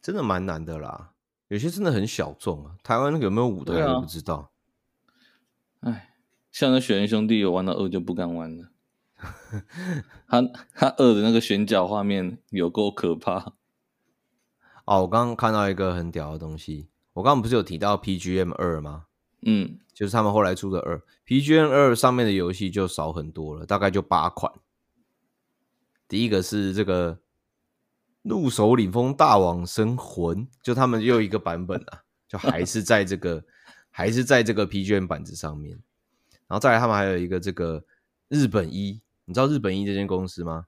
[0.00, 1.10] 真的蛮难的啦。
[1.50, 4.52] 有些真的很小众啊，台湾有没有舞台我不知道。
[5.80, 6.02] 哎、啊，
[6.52, 8.70] 像那雪人兄弟有玩到二就不敢玩了，
[10.28, 13.54] 他他二的那个选角画面有够可怕。
[14.84, 19.06] 哦，我刚刚看到一个很屌的东西，我刚刚不是有提到 PGM 二吗？
[19.42, 19.78] 嗯。
[19.92, 24.50] 就是他们后来出的二 PGM 二上面的游戏就少很多了，大概就八款。
[26.08, 27.14] 第一个是这个
[28.22, 33.42] 《怒首领风大王生魂》，就他们又一个版本啊， 就还是在这个
[33.90, 35.78] 还是在这个 PGM 板子上面。
[36.46, 37.84] 然后再来，他们还有一个这个
[38.28, 40.66] 日本一，你知道日本一这间公司吗？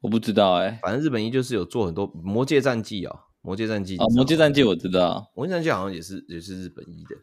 [0.00, 7.16] 我不知道哎、欸，反正日本一就是有做很多《魔界战记》啊，《魔界战记》啊，《魔界战记》我知道，《魔界战记》好像也是也是日本一的。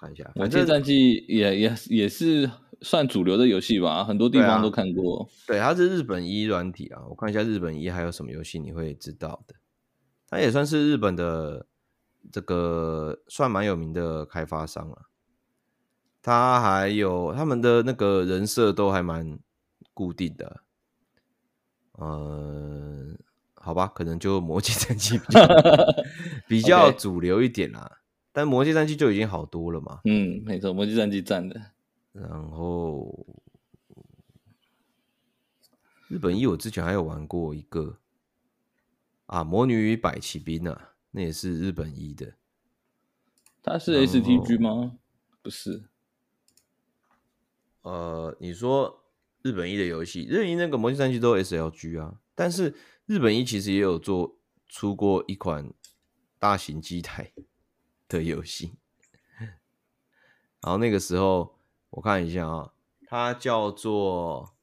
[0.00, 2.50] 看一下，魔界战记也也也是
[2.82, 5.28] 算主流的游戏吧，很多地方都看过。
[5.46, 9.54] 对啊，对，它是日本一软体啊，我看一下日本一还有什么游戏你会知道的。
[10.28, 11.66] 它也算是日本的
[12.30, 15.02] 这个算蛮有名的开发商啊。
[16.20, 19.38] 他还有他们的那个人设都还蛮
[19.94, 20.60] 固定的。
[21.92, 23.16] 呃，
[23.54, 25.46] 好吧，可能就魔界战记比较
[26.46, 28.00] 比较主流一点啦。
[28.32, 30.00] 但魔界战记就已经好多了嘛？
[30.04, 31.60] 嗯，没错，魔界战记占的。
[32.12, 33.26] 然后
[36.08, 37.98] 日本一，我之前还有玩过一个
[39.26, 42.34] 啊，《魔女与百骑兵》啊，那也是日本一的。
[43.62, 44.98] 它是 STG 吗？
[45.42, 45.84] 不是。
[47.82, 49.04] 呃，你说
[49.42, 52.74] 日本一的游戏，日本一那个魔界战记都有 SLG 啊，但是
[53.06, 55.72] 日本一其实也有做出过一款
[56.38, 57.32] 大型机台。
[58.10, 58.72] 的游戏，
[60.62, 61.57] 然后那个时候
[61.90, 62.72] 我看一下啊，
[63.06, 64.54] 它叫做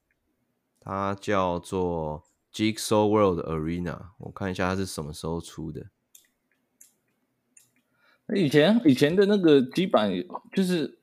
[0.80, 5.86] 它叫做 Jigsaw World Arena，我看一下它是什么时候出的。
[8.34, 10.10] 以前以前的那个基板
[10.52, 10.98] 就是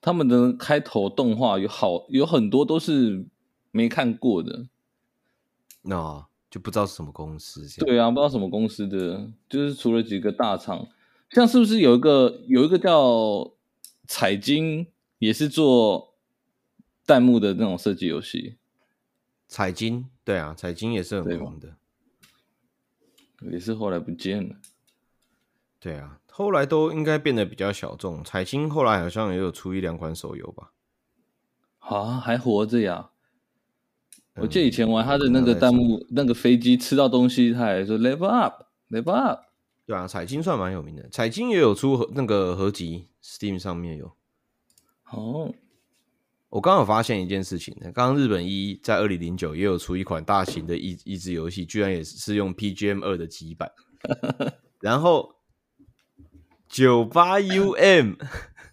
[0.00, 3.26] 他们的开头动画有好有很多都是
[3.70, 4.66] 没看过的，
[5.82, 7.66] 那就不知道是什么公司。
[7.84, 10.88] 对啊，不知道什么公司的，就是除了几个大厂。
[11.30, 13.52] 像是不是有一个有一个叫
[14.06, 14.86] 彩晶，
[15.18, 16.14] 也是做
[17.06, 18.56] 弹幕的那种设计游戏？
[19.46, 21.76] 彩金，对啊，彩金也是很红的，
[23.50, 24.56] 也是后来不见了。
[25.78, 28.24] 对啊，后来都应该变得比较小众。
[28.24, 30.72] 彩金后来好像也有出一两款手游吧？
[31.78, 33.10] 啊，还活着呀？
[34.34, 39.40] 嗯，我记得以前玩他的那个弹幕，那个飞机吃到东西，他还说 “level up，level up”。
[39.86, 44.16] 对啊，彩金算蛮有名的，彩金也有出那个合集，Steam 上面有。
[45.14, 45.54] 哦，
[46.48, 53.70] 我刚刚有发现一件事情，刚刚日本一在二零零九也有出一款大型的益益智游戏，居然也是用 PGM 二的基板。
[54.80, 55.36] 然后
[56.68, 58.16] 九八 UM，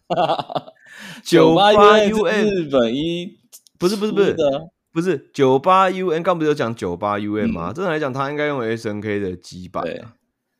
[1.23, 3.39] 九八 UM 日本一
[3.77, 4.35] 不是不是不是
[4.91, 7.71] 不是九八 UM，刚不是有讲九八 UM 吗？
[7.71, 9.83] 正常来讲，它应该用 SNK 的基板。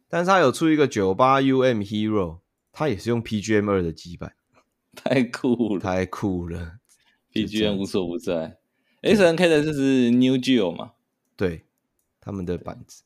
[0.10, 2.40] 但是它有出一个九八 UM Hero，
[2.72, 4.34] 它也是用 PGM 二的基板，
[4.96, 6.80] 太酷了，太酷了
[7.34, 8.60] ！BGM 无所不在
[9.02, 10.94] ，SNK 的就是 New Geo 嘛，
[11.36, 11.66] 对，
[12.20, 13.04] 他们的板子。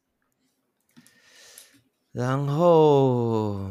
[2.12, 3.70] 然后，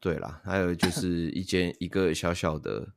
[0.00, 2.92] 对啦，还有就 是一间一个小小的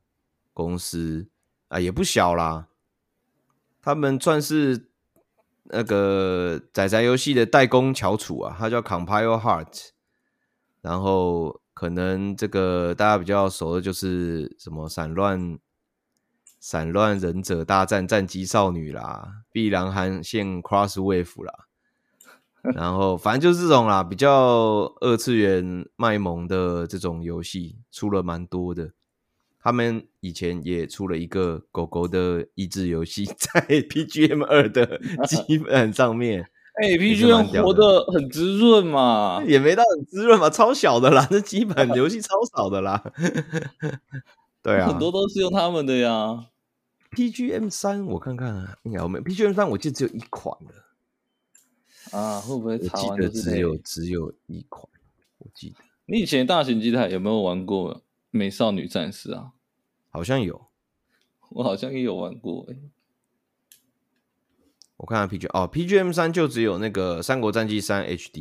[0.52, 1.28] 公司
[1.68, 2.68] 啊，也不小啦，
[3.80, 4.90] 他们算是。
[5.68, 9.88] 那个仔仔游戏的代工翘楚啊，他叫 Compile Heart，
[10.80, 15.58] 然后可能这个大家比较熟的就是什么散乱
[16.58, 21.66] 散乱忍者大战战机少女啦，碧蓝航线 Cross Wave 啦，
[22.74, 28.92] 然后反正就是这种啦，比较二次元卖萌的这种游戏出了蛮多的。
[29.60, 34.98] 他们以前也出了一个狗狗的益智游戏， 在 PGM 二的
[35.28, 36.48] 基本上面。
[36.76, 43.02] 哎、欸、，PGM 活得很滋润嘛， 也没到很滋润嘛，超小的啦，这基本游戏超少的啦。
[44.62, 46.46] 对啊，很多都是用他们的呀。
[47.12, 52.74] PGM 三，我看看啊，应该我们 PGM 三，我记得只有一款的啊，会不会？
[52.74, 54.86] 我记得只有只有一款，
[55.38, 55.76] 我记得。
[56.04, 59.52] 你以前大型机台有没有玩过美少女战士啊？
[60.10, 60.66] 好像有，
[61.48, 62.76] 我好像也有玩过诶。
[64.96, 68.32] 我看下 PG 哦，PGM 三就只有那个《三国战记三 HD》，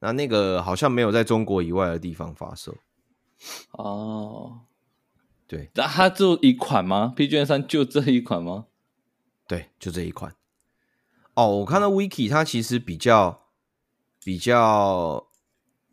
[0.00, 2.76] 那那个好像没有在中国以外的地方发售。
[3.72, 4.62] 哦，
[5.46, 8.66] 对，那它就一款吗？PGM 三就这一款吗？
[9.46, 10.34] 对，就这一款。
[11.34, 13.46] 哦，我看到 Wiki，它其实比较
[14.24, 15.28] 比较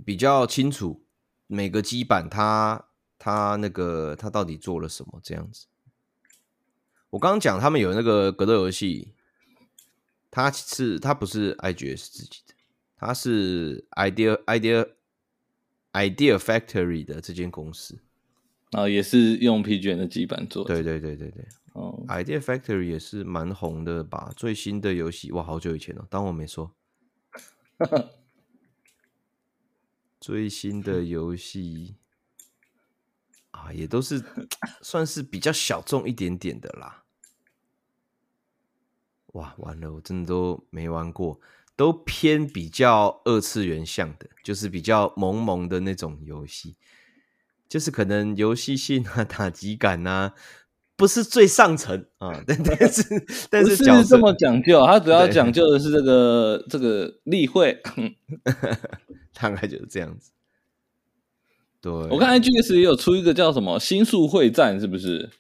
[0.04, 1.04] 比较清楚
[1.46, 2.86] 每个基板它
[3.20, 5.68] 它那个它到底做了什么这样子。
[7.12, 9.14] 我刚刚讲他们有那个格斗游戏，
[10.36, 12.56] 它是它不是 IGS 自己的，
[12.96, 14.90] 它是 Idea Idea
[15.92, 18.00] Idea Factory 的这间公司。
[18.72, 20.74] 啊，也是用 PGN 的基板做的。
[20.74, 21.48] 对对对对对。
[21.74, 24.34] 哦，Idea Factory 也是蛮红的吧？
[24.36, 26.74] 最新的游戏哇，好久以前了，当我没说。
[30.20, 31.98] 最新的游戏
[33.52, 34.24] 啊，也都是
[34.82, 37.03] 算是比较小众一点点的啦。
[39.34, 41.40] 哇，完了，我真的都没玩过，
[41.76, 46.76] 都偏比较二次元向的，就是比较萌萌的那种游戏。
[47.68, 50.34] 就是可能游戏性啊、 打击感啊，
[50.96, 53.04] 不是最上层啊，但但 是
[53.50, 57.82] 但是不是这么讲究，它主要讲究的是这个 这个例会，
[59.34, 60.32] 大概就是这样子。
[61.82, 65.32] 对，我看 IGS 也有出一个叫什么《星宿会战》，是不是？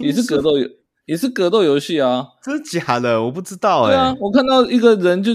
[0.00, 0.68] 也是格斗游，
[1.08, 2.34] 也是格斗游戏啊？
[2.42, 3.24] 真的假的？
[3.24, 3.96] 我不知道哎、欸。
[3.96, 5.32] 对啊，我看到一个人就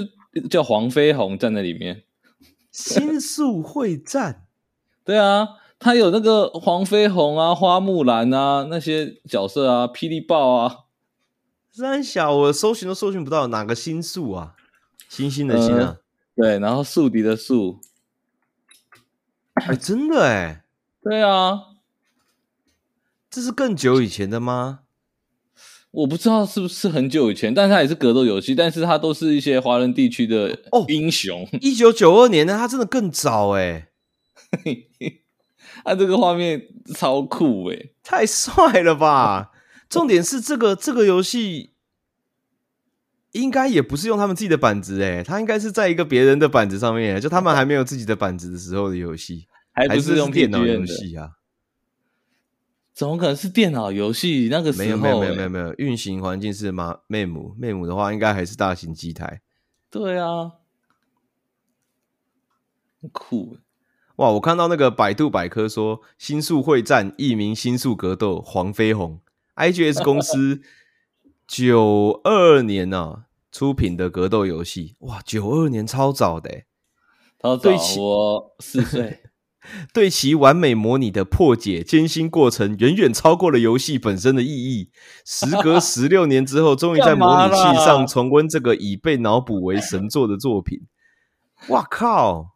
[0.47, 2.03] 叫黄飞鸿站在里面，
[2.71, 4.34] 《星宿会战》。
[5.03, 5.47] 对啊。
[5.80, 10.78] 他有那个黄飞鸿啊、花木兰啊那些角色啊，霹雳豹啊。
[11.74, 14.55] 三小，我搜寻都搜寻不到哪个星宿啊？
[15.09, 15.97] 星星的星啊、呃？
[16.38, 17.82] 对，然后宿敌的宿。
[19.55, 20.63] 哎、欸，真的哎、欸？
[21.01, 21.59] 对啊，
[23.30, 24.82] 这是更久以前的吗？
[25.93, 31.47] 我不知道是不是很久以前，但是它也是格斗游戏，但是它都是一些华人地区的哦英雄。
[31.61, 33.89] 一九九二年呢，它真的更早哎、欸。
[35.83, 39.51] 他、 啊、这个画面超酷诶，太帅了吧！
[39.87, 41.73] 重点是这个这个游戏
[43.33, 51.29] 应该也不是用他们自己的板子诶，它应该是在一个别人的板子上面，就他们 还没有自己的板子的时候的游戏，还不是用电脑游戏啊？
[52.93, 54.47] 怎么可能是电脑游戏？
[54.51, 59.41] 那个时候没有没有没有没有没有，运行环境是吗？MEM MEM 的话，应该还是大型机台。
[59.89, 60.53] 对啊，
[63.11, 63.57] 酷。
[64.17, 64.29] 哇！
[64.29, 69.19] 我看到那个百度百科说，《新宿会战》一名《新宿格斗》，黄飞鸿
[69.55, 70.61] ，IGS 公司
[71.47, 74.95] 九二年呢、啊、出品的格斗游戏。
[74.99, 76.61] 哇，九二年超早的，
[77.41, 79.23] 超早，我四岁。
[79.93, 84.89] 对其完美模拟的破解艰辛过程，远远超过了游戏本身的意义。
[85.26, 90.82] 时隔 十六年之后，终于在模拟器上重温这个已被脑补为神作的作品。
[91.70, 92.51] 哇靠！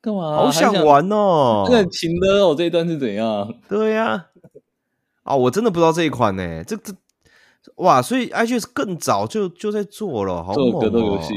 [0.00, 0.36] 干嘛、啊？
[0.36, 1.68] 好想玩哦！
[1.70, 3.54] 那情的哦，这一段是怎样？
[3.68, 4.26] 对呀、啊，
[5.22, 6.64] 啊，我真的不知道这一款呢。
[6.64, 6.92] 这这
[7.76, 10.80] 哇，所以 IGS 更早就就在做了，好猛哦！
[10.80, 11.34] 格斗游戏，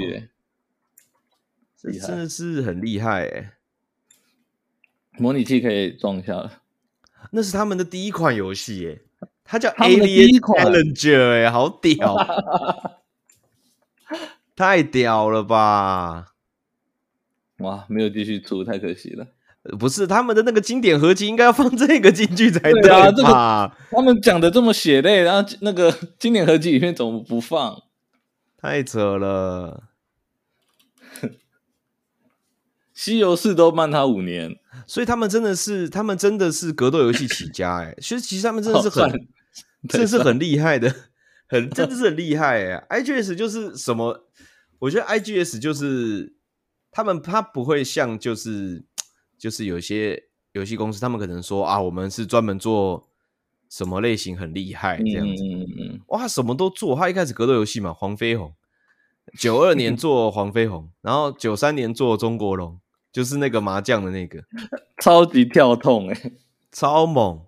[1.80, 3.51] 这真的是很厉害哎。
[5.18, 6.49] 模拟器可以装一下，
[7.32, 9.01] 那是他们的第一款游戏耶，
[9.43, 12.16] 它叫 Alien Challenger 哎，好屌，
[14.55, 16.34] 太屌了吧！
[17.59, 19.28] 哇，没有继续出，太可惜了。
[19.80, 23.09] 不是他们的那个经典合集，应该要放这个进去才对，对啊。
[23.09, 27.82] 这个他们讲的这么血泪，然后那个经典合集里面怎么不放？
[28.57, 29.86] 太扯了。
[32.93, 34.57] 西游四都慢他五年，
[34.88, 37.95] 所以他们真的是，他们真的是格斗游戏起家哎。
[38.01, 39.27] 其实其实他们真的是很，
[39.89, 40.93] 真的是很厉害的，
[41.47, 43.01] 很真的是很厉害哎。
[43.01, 44.27] IGS 就是什么？
[44.79, 46.33] 我觉得 IGS 就是。
[46.97, 48.86] 他们他不会像就是
[49.38, 50.17] 就是有些
[50.53, 53.09] 游戏公司，他们可能说啊，我们是专门做
[53.69, 55.43] 什么类型很厉害这样子。
[55.43, 55.99] 嗯嗯嗯。
[56.07, 56.95] 哇，他什么都做。
[56.95, 58.55] 他一开始格斗游戏嘛，黄飞鸿。
[59.38, 62.79] 九二年做黄飞鸿，然后九三年做中国龙，
[63.16, 64.43] 就是那个麻将的那个，
[65.01, 66.32] 超级跳痛哎，
[66.70, 67.45] 超猛。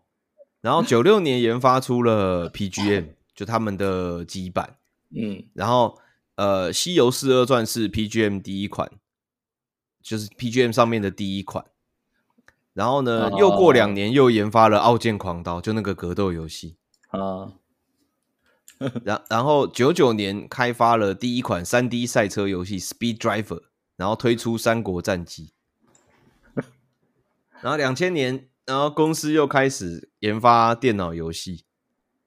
[0.61, 4.78] 然后九六年研发出了 PGM，就他们的基板。
[5.13, 5.43] 嗯。
[5.53, 5.99] 然后
[6.36, 8.89] 呃，《西游四二传》是 PGM 第一款。
[10.01, 11.65] 就是 PGM 上面的第一款，
[12.72, 16.78] 然后呢，又过两年又研发了《傲剑狂刀》，就那个格斗游戏
[17.09, 17.51] 啊。
[19.03, 23.59] 然然后九九年开发了第一款三 D 赛车游戏《Speed Driver》，
[23.97, 25.47] 然后推出《三国战记》。
[27.61, 31.65] 然后两千年，然后公司又开始研发电脑游戏。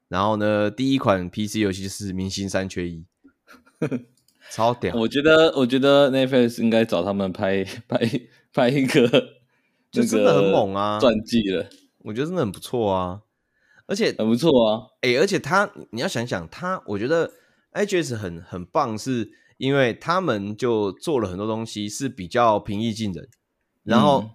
[0.07, 3.05] 然后呢，第一款 PC 游戏是《明星三缺一
[4.49, 4.93] 》。超屌！
[4.95, 7.99] 我觉得，我觉得 Netflix 应该找他们拍拍
[8.53, 9.07] 拍一个，
[9.89, 10.99] 就真的很猛啊！
[10.99, 11.69] 传记了，
[11.99, 13.21] 我觉得真的很不错啊！
[13.87, 14.87] 而且很不错啊。
[15.01, 17.31] 哎、欸，而且他你要想想，他我觉得
[17.71, 23.29] IGS 很很棒，是因为他们就做了很多东西是比较平易近人，
[23.83, 24.31] 然后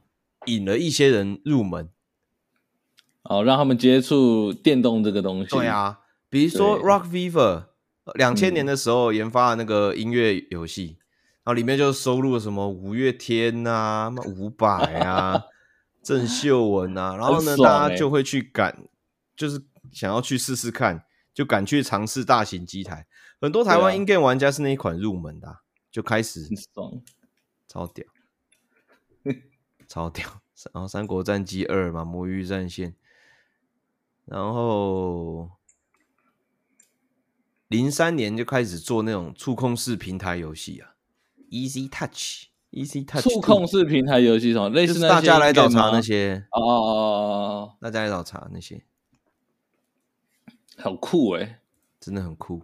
[0.46, 1.88] 引了一些人入门，
[3.22, 5.50] 哦，让他们接触电动这个东西。
[5.50, 7.66] 对啊，比如说 Rock Fever，
[8.14, 10.98] 两千年的时候研发的那个音乐游戏。
[11.44, 14.66] 然后里面就收录了什么五月天呐、啊、伍佰
[14.98, 15.40] 啊、
[16.02, 18.76] 郑秀文啊，然后呢，欸、大家就会去赶，
[19.36, 23.06] 就是想要去试试看，就敢去尝试大型机台。
[23.40, 25.54] 很多台湾 in-game 玩家是那一款入门的、啊，
[25.88, 27.00] 就开始很爽，
[27.68, 28.04] 超屌，
[29.88, 30.26] 超屌。
[30.72, 32.92] 然后《三国战记二》嘛，《魔域战线》，
[34.24, 35.50] 然后
[37.68, 40.94] 零三年就开始做那种触控式平台游戏啊。
[41.50, 44.70] Easy Touch，Easy Touch，触控式平台游戏什么？
[44.70, 48.82] 类似大家来找茬那些哦哦哦，大家来找茬那些，
[50.78, 51.60] 很酷哎、欸，
[52.00, 52.62] 真的很酷。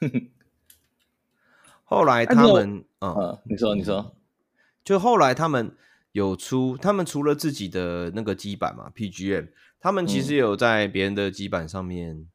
[1.84, 4.14] 后来他们，嗯，嗯，你说，你说，
[4.84, 5.74] 就后来他们
[6.12, 9.48] 有出，他们除了自己的那个基板嘛，PGM，
[9.80, 12.28] 他们其实有在别人的基板上面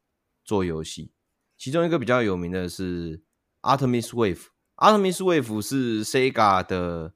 [0.44, 1.14] 做游戏、嗯，
[1.56, 3.22] 其中一个比较有名的是
[3.62, 4.46] Artemis Wave。
[4.76, 7.12] Artemis Wave 是 Sega 的，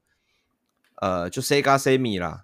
[0.95, 2.41] 呃，就 Sega Sammy 啦，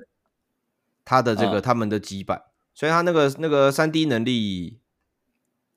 [1.04, 2.42] 他的这个、啊、他们的基板，
[2.74, 4.80] 所以他那个那个三 D 能力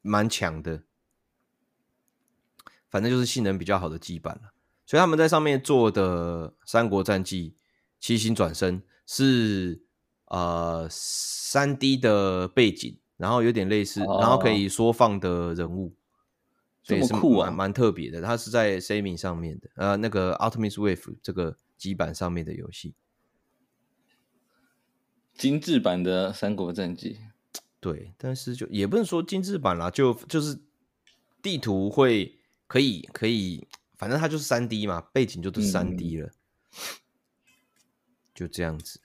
[0.01, 0.83] 蛮强的，
[2.89, 4.53] 反正就是性能比较好的基板了。
[4.87, 7.51] 所以他们在上面做的《三国战记》
[8.03, 9.81] 《七星转身》是
[10.25, 15.95] 呃三 D 的背景，然后有点类似，然后可以缩放的人物。
[16.85, 18.21] 所以是酷啊，蛮特别的。
[18.21, 22.97] 它是在 s a m i n g 上面的，呃，那个 Ultimate Wave 这个基板上面的游戏，
[25.33, 27.21] 精致版的《三国战记》。
[27.79, 30.61] 对，但是就也不能说精致版啦，就就是
[31.41, 32.37] 地图会
[32.67, 33.65] 可以可以，
[33.97, 36.33] 反正它就是三 D 嘛，背景就是三 D 了，嗯，
[38.35, 39.01] 就这样子。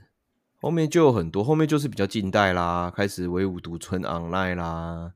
[0.60, 5.14] 后面就有很多，后面就是比较近代啦，开始唯吾独尊 Online 啦。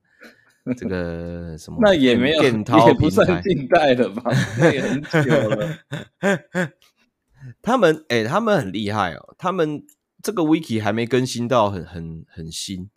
[0.78, 1.80] 这个 什么？
[1.82, 2.43] 那也没有，
[2.88, 4.32] 也不算近代的吧？
[4.59, 5.78] 那也很久了。
[7.64, 9.36] 他们哎、欸，他们很厉害哦。
[9.39, 9.84] 他们
[10.22, 12.91] 这个 wiki 还没更新到很很很新。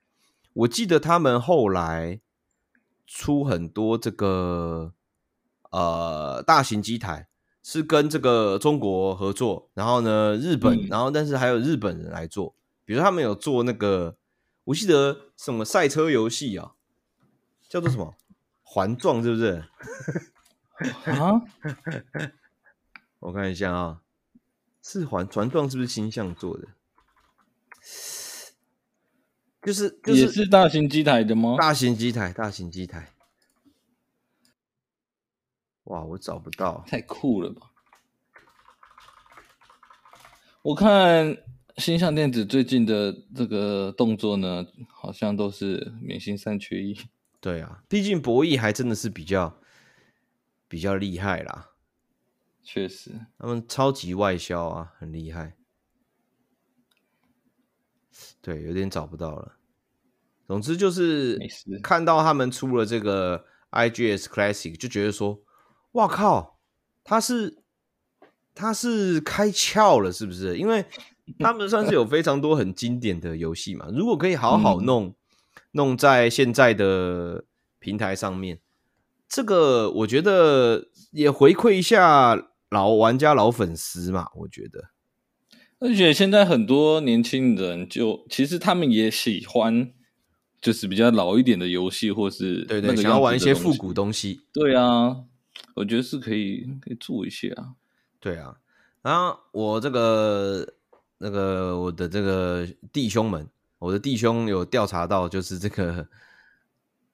[0.53, 2.21] 我记得他们后来
[3.07, 4.93] 出很多这个
[5.71, 7.29] 呃大型机台，
[7.65, 12.55] 是跟这个中国合作，然后呢日本、嗯，然后但是还有日本人来做。
[12.85, 14.17] 比如他们有做那个，
[14.65, 16.73] 我记得什么赛车游戏啊？
[17.67, 18.15] 叫做什么
[18.63, 19.65] 环状是不是？
[21.11, 21.41] 啊，
[23.21, 24.03] 我看一下啊，
[24.83, 26.69] 是环环状是不是星象做的？
[29.63, 31.57] 就是就是也是大型机台的吗？
[31.59, 33.14] 大型机台，大型机台。
[35.85, 37.71] 哇，我找不到，太酷了吧！
[40.63, 41.37] 我看
[41.77, 46.99] 星象电子最近的这个动作呢，好像都是明星三缺一。
[47.41, 49.61] 对啊，毕竟博弈还真的是比较
[50.67, 51.73] 比较厉害啦。
[52.63, 55.55] 确实，他们超级外销啊，很厉害。
[58.41, 59.57] 对，有点找不到了。
[60.47, 61.39] 总之就是
[61.83, 65.43] 看到他们出了这个 IGS Classic，就觉得说，
[65.95, 66.61] 哇靠，
[67.03, 67.65] 他是
[68.55, 70.57] 他是开窍了，是不是？
[70.57, 70.85] 因为
[71.41, 75.07] 他们算是有非常多很经典的游戏嘛，如果可以好好弄。
[75.07, 75.15] 嗯
[75.77, 77.47] 弄在现在的
[77.81, 78.61] 平台上面，
[79.29, 82.41] 这个我觉得也回馈一下
[82.71, 84.29] 老玩家、老粉丝嘛。
[84.37, 84.91] 我觉得，
[85.81, 89.91] 而且现在很多年轻人就其实他们也喜欢，
[90.61, 94.43] 就是比较老一点的游戏，或是对对，想要玩一些复古东西。
[94.53, 95.25] 对啊，
[95.75, 97.75] 我觉得是可以可以做一些啊。
[98.19, 98.59] 对啊，
[99.03, 100.75] 然后我这个
[101.19, 103.49] 那个我的这个弟兄们。
[103.81, 106.09] 我的弟兄有调查到，就是这个，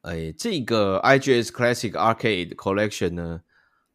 [0.03, 3.41] 哎，这个 IGS Classic Arcade Collection 呢，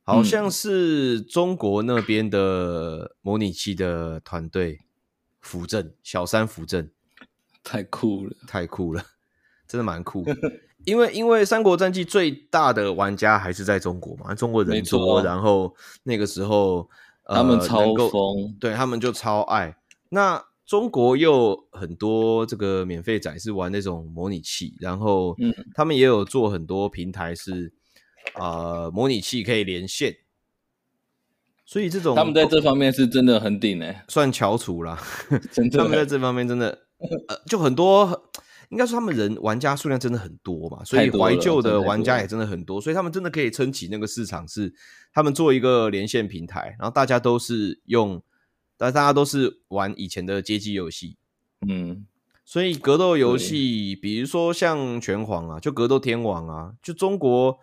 [0.04, 4.82] 好像是中国那边的模拟器的团队
[5.40, 6.90] 扶正，小三扶正，
[7.64, 9.06] 太酷了，太酷了，
[9.66, 10.26] 真的蛮酷。
[10.86, 16.90] 因为因为《三国战记》最大的玩家还是在中国嘛，中国人多，然后那个时候、
[17.24, 19.76] 呃、他们超疯，对他们就超爱。
[20.10, 20.44] 那。
[20.68, 25.38] 中国又很多这个免费仔是玩那种模拟器，然后
[25.76, 27.72] 他们也有做很多平台是
[28.34, 30.16] 啊、呃、模拟器可以连线，
[31.68, 35.00] 所以这种他们在这方面是真的很顶诶，算翘楚啦。
[35.72, 36.76] 他们在这方面真的
[37.28, 38.32] 呃就很多，
[38.76, 44.74] 应应该说他们人玩家数量真的很多嘛，所以怀旧的玩家也真的很多，所以他们真的可以撑起那个市场，是
[45.14, 48.22] 他们做一个连线平台，然后大家都是用，
[48.76, 51.16] 但大家都是玩以前的街机游戏，
[51.66, 52.06] 嗯，
[52.44, 57.58] 所以格斗游戏，比如说像拳皇啊，就格斗天王啊，就中国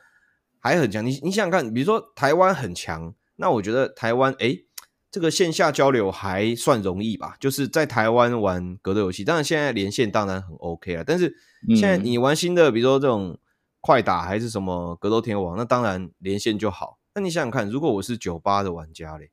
[0.60, 4.46] 还很强，你你想想看，比如说台湾很强，那我觉得台湾哎。
[4.46, 4.64] 诶
[5.12, 11.04] 这个线下交流还算容易吧，就是在台湾玩格斗游戏，当然现在连线当然很 OK 了。
[11.04, 11.36] 但是
[11.76, 13.38] 现在你玩新的，比如说这种
[13.82, 16.98] 快打还是什么格斗天王，那当然连线就好。
[17.14, 19.30] 那你想想看，如果我是九八的玩家嘞，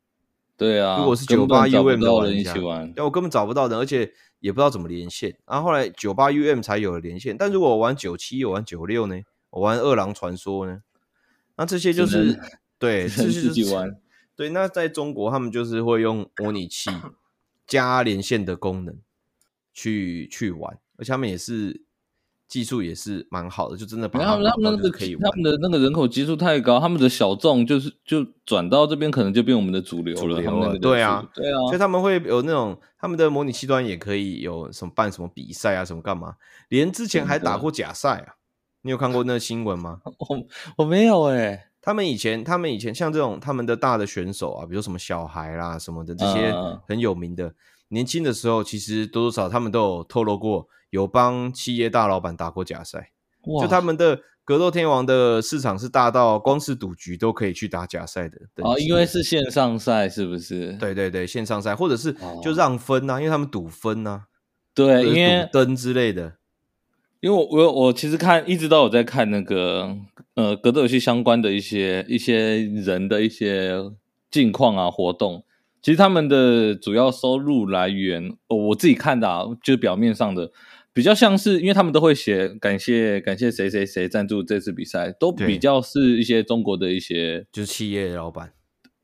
[0.57, 2.53] 对啊，如果是九八 UM 的玩家，
[2.93, 4.11] 对我根本找不到人，而且
[4.41, 5.38] 也不知道怎么连线。
[5.47, 9.21] 然后后来九八 UM 才有了连线，但如果我玩九七，我玩九六呢？
[9.51, 10.82] 我玩二狼传说呢？
[11.55, 12.38] 那这些就是
[12.77, 13.89] 对， 这些自己玩。
[14.39, 16.89] 对，那在中国，他们就是会用模拟器
[17.67, 18.95] 加连线的功能
[19.73, 21.83] 去去玩，而且他们也是
[22.47, 30.21] 技术也是蛮好的，就真的把他们那个可以，他们的那个人口基数太高，他们的小众就是就转到这边，可能就变我们的主流了。
[30.21, 36.35] 主流了对啊，对啊，所以他们会有那种他们的模拟器端也可以有什么办什么比赛啊，什么干嘛，
[36.69, 38.35] 连之前还打过假赛啊。
[38.83, 39.99] 你有看过那个新闻吗？
[40.07, 40.45] 我
[40.77, 41.68] 我没有哎、欸。
[41.89, 46.53] 他们以前，他们以前像这种他们的大的选手啊，比如什么小孩啦什么的这些
[46.87, 47.53] 很有名的，uh,
[47.87, 53.09] 年轻的时候其实多多少少他们都有透露过，有帮企业大老板打过假赛。
[53.47, 53.63] 哇！
[53.63, 58.37] 就他们的格斗天王的市场是大到光是赌局都可以去打假赛的。
[58.57, 60.73] 哦，因为是线上赛，是不是？
[60.73, 64.21] 对对对，线上赛，或者是就让分呐、啊，因为他们赌分呐、啊，
[64.75, 66.35] 对，因为赌灯之类的。
[67.22, 69.97] 因为我我我其实看一直都有在看那个
[70.36, 73.74] 呃格斗游戏相关的一些一些人的一些
[74.32, 75.43] 近况啊活动，
[75.82, 80.51] 其实他们的主要收入来源，哦、我自己看的啊，就是表面上的
[80.93, 88.53] 比较像是，因为他们都会写感谢感谢谁谁谁赞助这次比赛，都比较是一些中国的一些就是企业老板，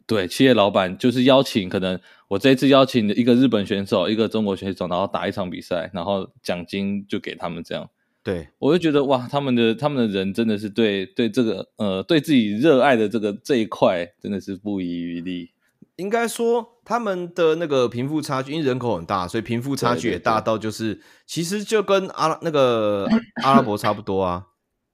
[0.07, 1.99] 对企业老板就是邀请，可能
[2.30, 7.89] 我这一次邀请的一个日本选手，一个中国选手，然后打一场比赛，然后奖金就给他们这样。
[8.26, 15.51] 对，我就觉得哇，他们的他们的人真的是对对这个呃对自己热爱的这个这一块真的是不遗余力。
[15.97, 23.07] 应该说他们的那个贫富差距，因为人口很大，所以贫富差距也大到就是其实就跟阿拉那个
[23.45, 24.47] 阿拉伯差不多啊。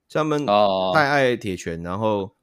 [0.10, 0.46] 像他们
[0.94, 2.34] 太爱铁拳，然后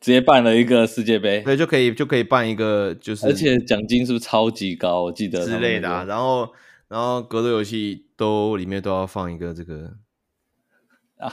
[0.00, 5.04] 直接办了一个世界杯， 对，就可以就可以办一个就是，而且奖金是不是超级高？
[5.04, 6.48] 我记得之类的啊，然后。
[6.88, 9.90] 然后格斗游戏都里面都要放一个这个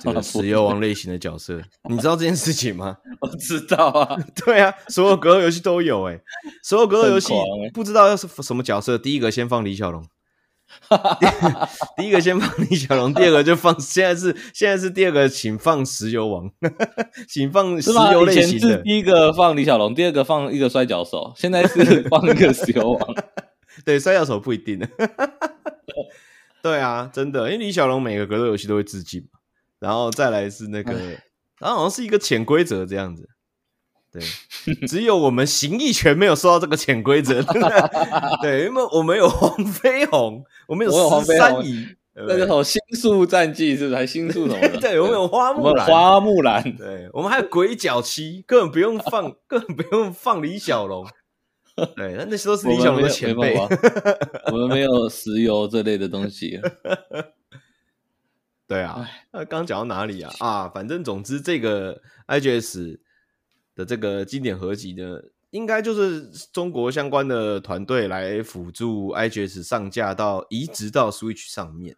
[0.02, 2.98] 这个石油王类型的角色， 你知道这件事情吗？
[3.22, 6.20] 我知道啊， 对啊，所有格斗游戏都有哎，
[6.62, 7.34] 所有格斗游戏
[7.74, 10.04] 不知道要是什么角色，第一个先放李小龙，
[11.98, 16.52] 第一个先放李小龙，第二个就放现在是现在是第二个，请放石油王，
[17.30, 23.16] 请放石油类型的，第一个放李小龙，第二个放一个摔跤手，现在是放一个石油王。
[23.84, 24.88] 对，摔跤手不一定的。
[26.64, 29.40] 对啊，真的，因为李小龙每个格斗游戏都会致敬嘛，
[29.80, 30.94] 然后再来是那个，
[31.60, 33.30] 然后好像是一个潜规则这样子。
[34.12, 34.24] 对，
[34.88, 37.44] 只有我们形意拳没有受到这个潜规则。
[38.42, 43.96] 对，因为我们有黄飞鸿，我们有十三姨，那个什么星宿战记是不是？
[43.96, 44.78] 还星宿什么的？
[44.82, 46.64] 对，我们有花木兰，花木兰。
[46.78, 51.06] 对，我们还有鬼脚七，根本不用放，根本不用放李小龙。
[51.96, 53.54] 对，那那些都是李小龙的前辈，
[54.50, 56.58] 我们没有石油这类的东西。
[58.66, 60.34] 对啊，那刚讲到哪里啊？
[60.40, 62.98] 啊，反正总之这个 IGS
[63.76, 65.20] 的这个经典合集呢，
[65.50, 71.98] 应该就是中国相关的团队来辅助 IGS 上架到移植到 Switch 上面。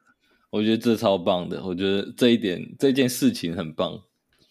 [0.49, 4.01] 我觉得这超棒的，我觉得这一点这件事情很棒。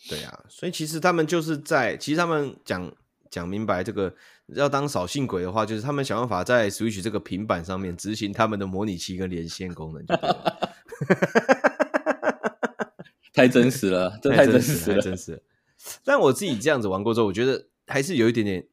[0.09, 2.93] 对啊，所以其实他们就是在，其实他们讲。
[3.29, 4.15] 讲明白，这个
[4.55, 10.71] 要当扫兴鬼的话，就是他们想办法在 Switch 这个平板上面执行他们的模拟器跟连线功能就对了，
[13.35, 15.41] 太真实了， 这太真实了，太真实了。
[16.05, 18.67] 但我自己这样子玩过之后，我觉得还是有一点点，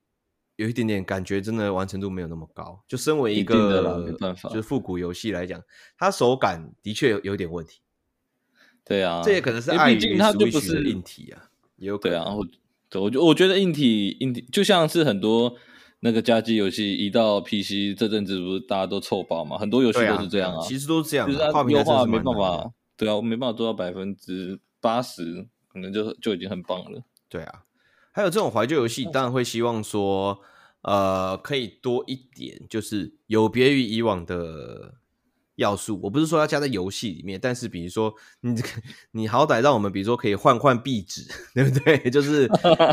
[0.58, 2.82] 有一点点感觉，真的完成度没有那么高。
[2.88, 5.62] 就身为一个，没办法，就是复古游戏来讲，
[5.98, 7.82] 它手感的确有有点问题。
[8.86, 12.38] 对啊，这也可能是碍于 Switch 的硬体啊，也有可能。
[12.38, 12.46] 我
[13.10, 15.56] 觉我觉得硬体硬体就像是很多
[16.02, 19.58] 那个家机游戏移到 PC 这阵子不是大家都臭爆嘛？
[19.58, 27.02] 很多游戏都是这样啊，啊其实都是这样，就是它优化没办法，对啊，我没办法做到百分之八十，可能就就已经很棒了。
[27.30, 27.64] 对啊，
[28.12, 30.40] 还有这种怀旧游戏，当然会希望说，
[30.82, 34.96] 呃，可以多一点，就是有别于以往的
[35.56, 36.00] 要素。
[36.04, 38.56] 我不是说要加在游戏里面，但是比如说你
[39.12, 41.22] 你好歹让我们比如说可以换换壁纸，
[41.54, 42.10] 对不对？
[42.10, 42.44] 就是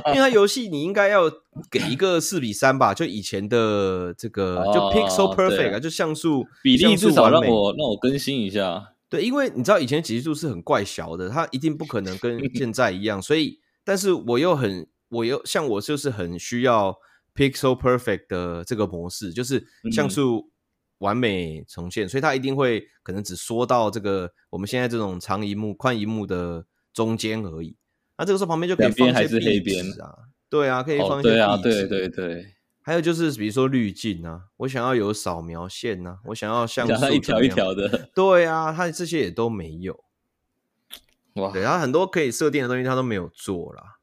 [0.06, 1.30] 因为它游戏你应该要
[1.70, 8.92] 给一个四比三吧，就以前的这个就 pixel perfect 啊，就像素比例至少让我让我更新一下。
[9.08, 16.96] 对，因为你知道以前解析度是很怪小的，它一定不可能跟 现在一样，所以，但是我又很，我又像我就是很需要
[17.34, 20.50] pixel perfect 的这个模式，就是像素
[21.00, 27.76] 完美重现，嗯、所以它一定会可能只缩到这个我们现在这种长一幕、宽一幕的中间而已。
[28.16, 30.14] 那这个时候旁边就可以放一些壁纸啊，
[30.48, 32.54] 对啊，可以放一些壁纸、哦、对啊，对对对。
[32.82, 40.02] 还有就是，比如说滤镜啊，我想要有扫描线啊，我想要像素一条一条的，对啊，它这些也都没有。
[41.34, 43.98] 哇，对，它很多可以设定的东西，它都没有做啦。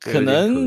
[0.00, 0.66] 可能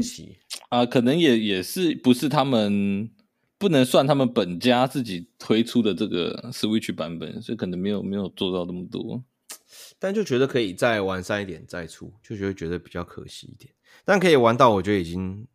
[0.70, 3.10] 啊，可能也也是不是他们
[3.58, 9.24] 不能算他们本家自己推出的这个 Switch 版本，所以可能没有没有做到那么多。
[10.00, 13.74] 但就觉得可以再完善一点再出，就觉得觉得比较可惜一点。
[14.04, 15.48] 但可以玩到，我觉得已经。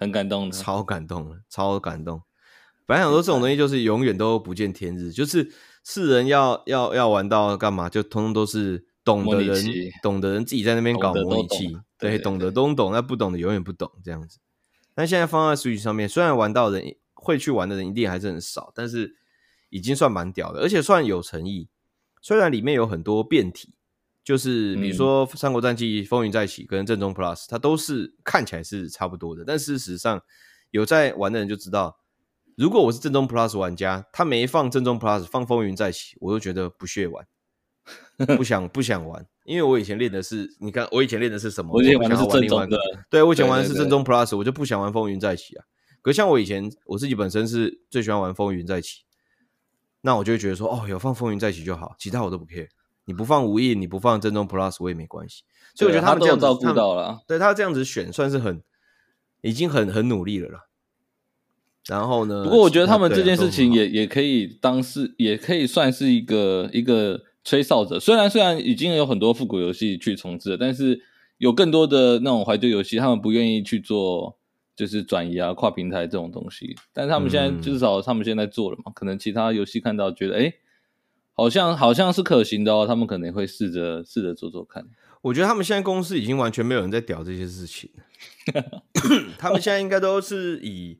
[0.00, 2.22] 很感动，超感动了，超感动。
[2.86, 5.50] 本来想说这种东西就是永远都不见天日，就是
[5.82, 9.60] 世人要要要玩到干嘛，就通通都是懂的人，
[10.00, 14.38] 懂的人自己在那边搞模拟器，对，懂得都懂，那不懂的永远不懂这样子。
[14.94, 19.16] 但现在放在 Switch 上面，虽然玩到人会去玩的人一定还是很少，但是
[19.68, 21.68] 已经算蛮屌的，而且算有诚意。
[22.22, 23.74] 虽然里面有很多变体。
[24.24, 30.20] 就是比如说《三国战记》、《风云再起》跟《正宗 Plus》，它都是看起来是差不多的，但事实上
[30.70, 31.98] 有在玩的人就知道，
[32.54, 37.26] 如果我是正宗 Plus 玩家，他没放正宗 Plus，放《风云再起》，我就觉得不屑玩，
[38.36, 41.72] 不想不想玩，因为我以前练的是，你看我以前练的是什么？
[41.72, 45.64] 我以前玩的是正宗的，对，我以前玩的是正宗 Plus，我就不想玩《风云再起》啊。
[46.02, 49.00] 可像我以前我自己本身是最喜欢玩《风云再起》，
[50.00, 52.68] 那我就会觉得说，哦，有放《风云再起》就好，其他我都不 care。
[53.04, 55.42] 你不放无印，你不放正宗 Plus，我也没关系。
[55.74, 58.62] 所以我觉得他们这样照顾到了，对他这样子选算是很，
[59.40, 60.66] 已经很很努力了啦。
[61.86, 62.44] 然后呢？
[62.44, 67.98] 不过我觉得他们这件事情也也可以当是，也可以算是一个一个吹哨者。
[67.98, 71.00] 虽然虽然已经有很多复古游戏去重置了，但是
[71.38, 74.38] 有更多的那种怀旧游戏，他们不愿意去做，
[74.78, 76.74] 就是转移啊、跨平台这种东西。
[76.94, 80.38] 但是他们现在至少他们现在做了嘛，嗯、可能其他游戏看到觉得哎。
[80.40, 80.54] 诶
[81.40, 84.84] 好像好像是可行的哦，他们可能会试着试着做做看。
[85.22, 87.88] 我觉得他们现在公司已经完全没有人在屌这些事情，
[89.38, 90.98] 他们现在应该都是以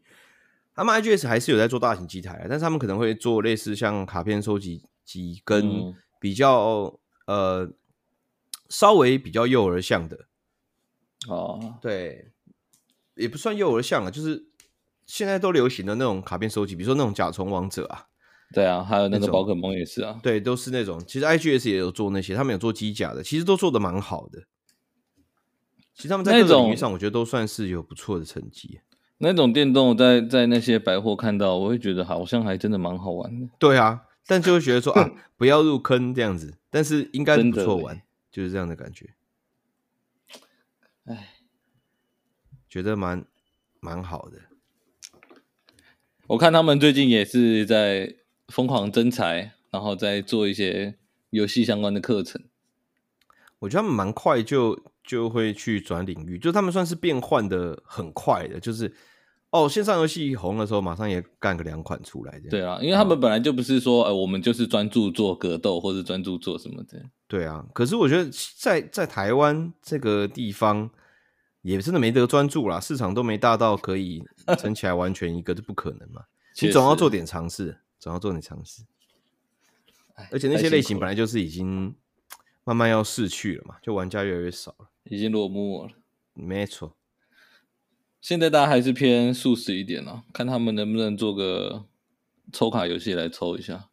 [0.77, 7.73] 他们 IGS 还是有在做大型机台，但是他们可能会做类似像卡片收集机跟比较、嗯、呃
[8.69, 10.27] 稍微比较幼儿向的
[11.29, 12.31] 哦，对，
[13.19, 14.47] 也不算幼儿向啊，就是
[15.07, 18.05] 现在都流行的那种卡片收集，比如说那种甲虫王者啊。
[18.55, 20.99] 对啊，还有那个宝可梦也是啊，对，都是那种。
[21.07, 24.45] 其实 IGS 也有做那些，他们有做机甲的，其实都做的蛮好的。
[25.95, 28.81] 其实他们在各种领域上，我觉得都算是有不错的成绩。
[29.19, 33.49] 那种电动在在那些百货看到，我会觉得好像还真的蛮好玩的。
[33.59, 38.01] 对啊，但就会觉得说啊， 不要入坑这样子，但是应该不错玩，
[38.31, 39.11] 就是这样的感觉。
[42.69, 43.25] 觉得蛮
[43.81, 44.39] 蛮好的。
[46.29, 48.17] 我看他们最近也是在。
[48.49, 50.95] 疯狂征才，然后在做一些
[51.29, 52.43] 游戏相关的课程。
[53.59, 58.59] 我觉得他们蛮快就就会去转领域，就他们算是变换的很快的。
[58.59, 58.91] 就是
[59.51, 62.41] 哦，线上游戏红的时候，马上也干个两款出来。
[62.49, 67.03] 对啊，因为他们本来就不是说，呃，我们就是专注做格斗或者专注做什么的。
[67.27, 70.89] 对啊，可是我觉得在在台湾这个地方，
[71.73, 74.23] 也真的没得专注啦，市场都没大到可以
[74.59, 76.23] 撑起来完全一个，这不可能嘛。
[76.61, 77.79] 你总要做点尝试。
[78.01, 78.85] 总要做点尝试，
[80.31, 81.93] 而且那些类型本来就是已经
[82.63, 85.91] 慢慢要逝去了嘛，就玩家越来越少了，已经落幕了。
[86.33, 86.97] 没错，
[88.21, 91.87] 现在大家还是偏素食一点了，看他们能不能做个
[92.53, 93.89] 抽卡游戏来抽一下。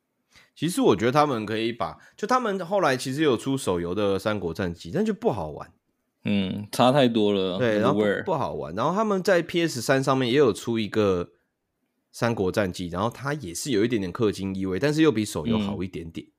[0.55, 5.73] 其实我觉得他们可以把，就他们后来其实有出手游的《三国战记》，但就不好玩，
[6.25, 8.75] 嗯，差太多了，对，然后不，好玩。
[8.75, 11.31] 然后他们在 PS 三上面也有出一个。
[12.17, 16.25] 三国战记，然后它也是有一点点氪金意味，但是又比手游好一点点。
[16.25, 16.31] 嗯、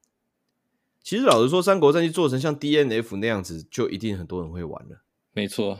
[1.03, 5.03] 其实老实说，三国战记做成像 DNF 那样子，就一定很多人会玩了。
[5.35, 5.79] 没错，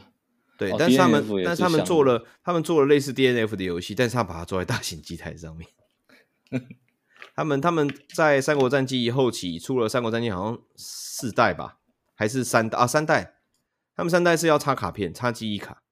[0.59, 5.67] 对，哦、但是他们，但是他们做了，他们做了类似 DNF 的游戏，但是他把它做在大型机台上面。
[7.35, 11.79] 他们他们在三国战记后期出了三国战记，好像四代吧，
[12.15, 12.87] 还是三代啊？
[12.87, 13.36] 三代，
[13.97, 15.83] 他们三代是要插卡片，插记忆卡。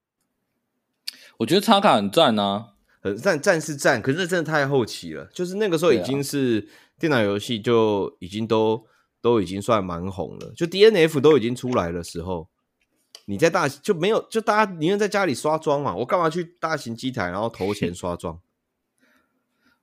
[1.39, 2.75] 我觉得插卡很赞啊。
[3.01, 5.27] 很赞，赞是赞，可是那真的太后期了。
[5.27, 6.67] 就是那个时候已经是
[6.99, 8.87] 电脑游戏就已经都
[9.21, 12.49] 都已经算蛮红了，就 DNF 都已经出来的时候，
[13.27, 18.39] 你在大就没有就大家宁愿在家里刷装嘛，我干嘛去大型机台然后投钱刷装？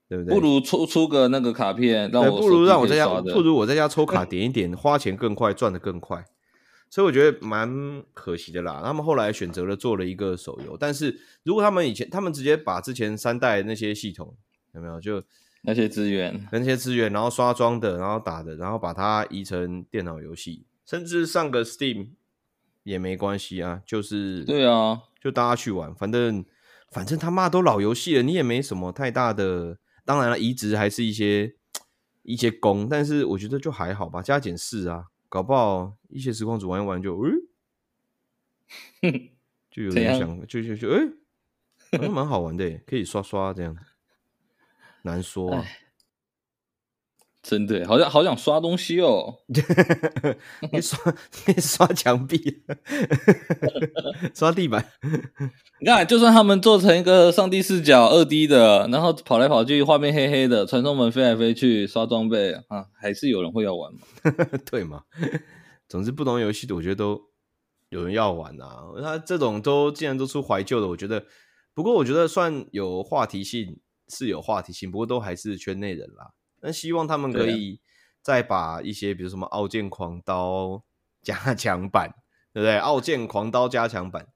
[0.10, 0.34] 对不对？
[0.34, 6.26] 不如出出个那个卡片，让我不如让我在家，不如我在家抽卡点一点，花钱更快，赚的更快。
[6.92, 8.82] 所以我觉得蛮可惜的啦。
[8.84, 14.36] 他们后来选择了做了一个手游，但是如果他们以前他们直接把之前三代那些系统
[14.74, 15.24] 有没有就
[15.62, 22.10] 那些资源那些资源，然后刷装的，然后打的，然后把它移成电脑游戏，甚至上个 Steam
[22.84, 23.82] 也没关系啊。
[23.86, 26.44] 就是对啊，就大家去玩，反正
[26.92, 29.78] 反正他妈都老游戏了，你也没什么太大的。
[30.04, 31.54] 当然了，移植还是一些
[32.24, 37.20] 一些功，但是我觉得就还好吧，加减试啊，搞不好一些实况组玩一玩就，
[39.02, 39.32] 诶，
[39.72, 41.08] 就有人想，就就就，诶，
[41.98, 43.76] 好像蛮好玩的，可以刷刷这样，
[45.04, 45.66] 难说啊。
[47.44, 49.40] 真的，好像好想刷东西哦！
[50.72, 51.00] 你刷，
[51.48, 52.62] 你刷墙壁，
[54.36, 54.86] 刷地板。
[55.82, 64.02] 你看，就算他们做成一个上帝视角二 D 的，然后跑来跑去，画面黑黑的，传送门飞来飞去，刷装备啊，还是有人会要玩嘛？
[64.70, 65.04] 对嘛？
[65.92, 67.22] 总之，不同游戏的，我觉得都
[67.90, 68.86] 有人要玩啊。
[69.02, 71.26] 他这种都既然都出怀旧的，我觉得，
[71.74, 73.78] 不过我觉得算有话题性，
[74.08, 76.32] 是有话题性，不过都还是圈内人啦。
[76.62, 77.82] 那希望他们可以
[78.22, 80.68] 再把一些，比如什么《傲剑狂刀》
[81.22, 82.16] 加强版，
[82.54, 82.76] 对不对？
[82.80, 84.28] 《傲剑狂刀》加强版。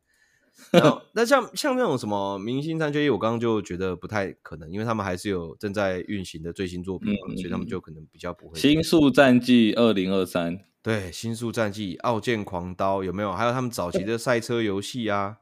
[0.72, 8.60] 然后， 那像像那种什么《明星三缺一》，我刚刚就觉得不太可能，因为他们还是有正在运行的最新作品嘛，嗯、所以他们就可能比较不会。
[8.60, 13.34] 星宿战记二零二三，对，新宿战记《傲剑狂刀》有没有？
[13.34, 15.40] 还有他们早期的赛车游戏啊。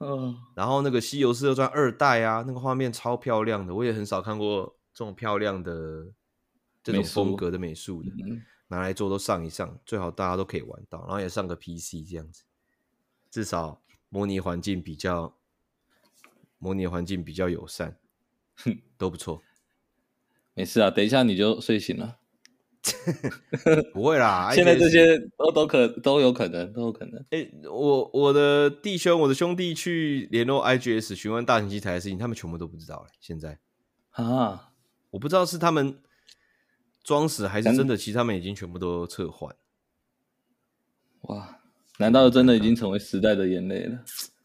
[0.00, 0.36] 嗯。
[0.56, 4.76] 然后那个《西游释传二代》啊，那个画面超漂亮的，我也很少看过。
[4.92, 6.08] 这种漂亮的
[6.82, 12.42] 这种风格的美术的，嗯、拿来做都上一上，最好大家都可以玩到，然后也上个 PC 这样子，
[13.30, 15.36] 至少模拟环境比较
[16.58, 17.96] 模拟环境比较友善，
[18.56, 19.40] 哼，都不错。
[20.54, 22.18] 没事啊，等一下你就睡醒了，
[23.92, 27.20] 不会啦， 现在这些都都可都有可能都有可能。
[27.30, 33.08] 哎、欸，我我的弟兄我的兄弟去联络 IGS 询问大型机台的事情，他们全部都不知道了。
[33.20, 33.58] 现在
[34.10, 34.66] 啊。
[35.10, 35.98] 我不知道是他们
[37.02, 39.52] 装死还是真的，其实他们已经全部都撤换。
[41.22, 41.60] 哇，
[41.98, 44.04] 难道真的已经成为时代的眼泪了？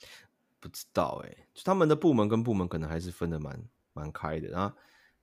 [0.60, 3.64] 不知道哎、欸，就他们的部门跟部门可能还是分的蛮
[3.94, 4.48] 蛮开的。
[4.48, 4.76] 然后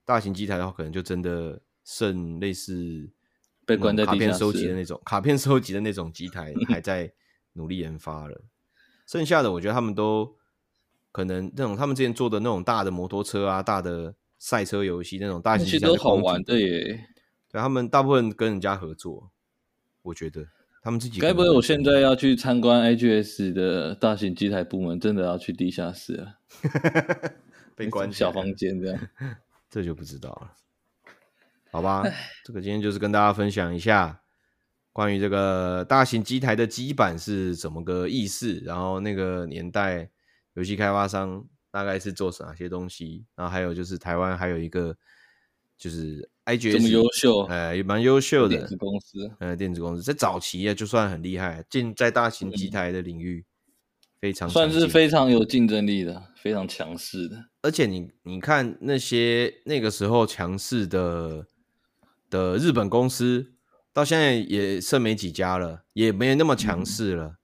[0.05, 3.09] 大型机台的话，可能就真的剩类似
[3.65, 7.11] 被关在卡片收集的那种卡片收集的那种机台还在
[7.53, 8.41] 努力研发了。
[9.05, 10.35] 剩下的，我觉得他们都
[11.11, 14.15] 可能那种他们之前做的那种大的摩托车啊，大的。
[14.39, 17.07] 赛车游戏那种大型机台都好玩的耶，
[17.49, 19.31] 对，他们大部分跟人家合作，
[20.01, 20.45] 我觉得
[20.81, 21.21] 他们自己。
[21.21, 26.39] 该不会我现在要去参观 IGS 的大型机台部门，真的要去地下室啊？
[27.73, 29.07] 被关小房间这样，
[29.71, 30.51] 这就不知道了。
[31.73, 32.03] 好吧，
[32.45, 34.21] 这个今天就是跟大家分享一下
[34.93, 40.09] 关于这个大型机台的基板是怎么个意思，然后那个年代
[40.53, 41.45] 游戏开发商。
[41.73, 43.25] 大概是做哪些东西？
[43.35, 44.95] 然后还有就是台湾还有一个
[45.75, 49.27] 就是 IGS 这么优秀，哎，也蛮优秀的电子公司。
[49.39, 53.43] 呃，电子公司在早期啊，就算很厉害，进在大型机台的领域
[54.21, 57.43] 非常算是非常有竞争力的，非常强势的。
[57.63, 61.43] 而且你你看那些那个时候强势的
[62.33, 63.53] 的日本公司，
[63.93, 67.25] 到现在也剩没几家了，也没那么强势了。
[67.25, 67.35] 嗯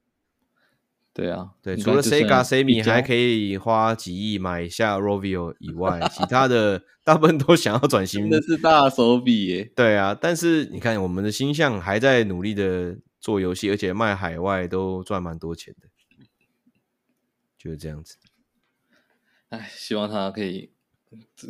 [1.12, 8.22] 对啊，对，除了 Sega、Sammy 还可以花几亿买下 Rovio 以外，其他的 大部分都想要转型。
[8.22, 9.72] 真的是大手笔耶！
[9.76, 15.90] 对啊，但是你看，我们的星象还在努力的做游戏，而且卖海外都赚蛮多钱的，
[17.58, 18.16] 就是这样子。
[19.50, 20.72] 哎，希望他可以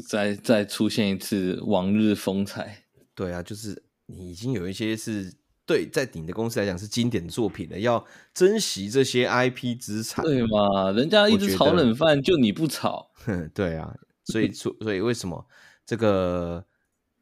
[0.07, 2.85] 再再出现一次往日风采。
[3.25, 5.33] 对啊，就是你已经有一些是。
[5.65, 8.03] 对，在你的公司来讲是经典作品了，要
[8.33, 10.91] 珍惜这些 IP 资产，对嘛？
[10.91, 13.11] 人家一直炒冷饭，就你不炒，
[13.53, 13.93] 对啊，
[14.25, 15.45] 所以 所所以为什么
[15.85, 16.65] 这个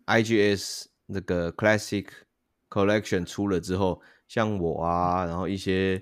[0.06, 2.06] IGS 那个 Classic
[2.70, 6.02] Collection 出了之后，像我啊，然后一些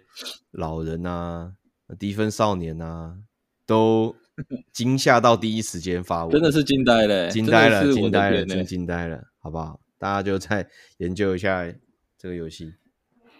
[0.51, 1.51] 老人啊、
[1.97, 3.17] 低分少年啊，
[3.65, 4.15] 都
[4.71, 9.81] 惊吓到第一时间发文，真的是惊呆了，惊呆了，惊呆了，真惊呆了，好不好？
[9.97, 10.67] 大家就再
[10.99, 11.73] 研究一下。
[12.17, 12.73] 这个游戏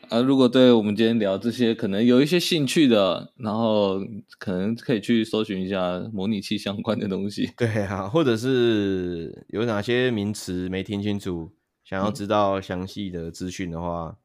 [0.10, 4.00] 啊，如果对我们今天聊这些可能有一些兴趣的，然后
[4.38, 7.50] 可能可以去搜寻一下模拟器相关的东西。
[7.58, 11.54] 对啊，或者是有哪些名词没听清楚，
[11.84, 14.18] 想要知道详细的资讯的话，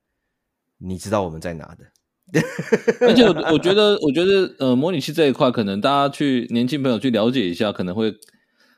[0.80, 1.86] 嗯、你知道我们在哪的。
[3.00, 8.14] 而且我我觉得，我觉得呃，模拟器这一块，可能大家去年轻朋友去了解一下，可能会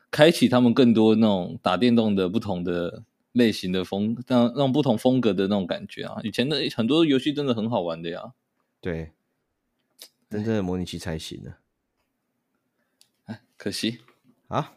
[0.09, 6.21] 开启他们更多那种打电动的不同的类型的风，让让不同风格的那种感觉啊。
[6.23, 8.33] 以前的很多游戏真的很好玩的呀。
[8.79, 9.11] 对，
[10.29, 11.55] 真正的模拟器才行呢。
[13.25, 13.99] 哎，可惜
[14.47, 14.73] 啊。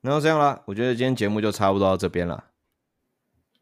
[0.00, 2.46] 那就这样啦，我觉得今天节目就差不多到这边了。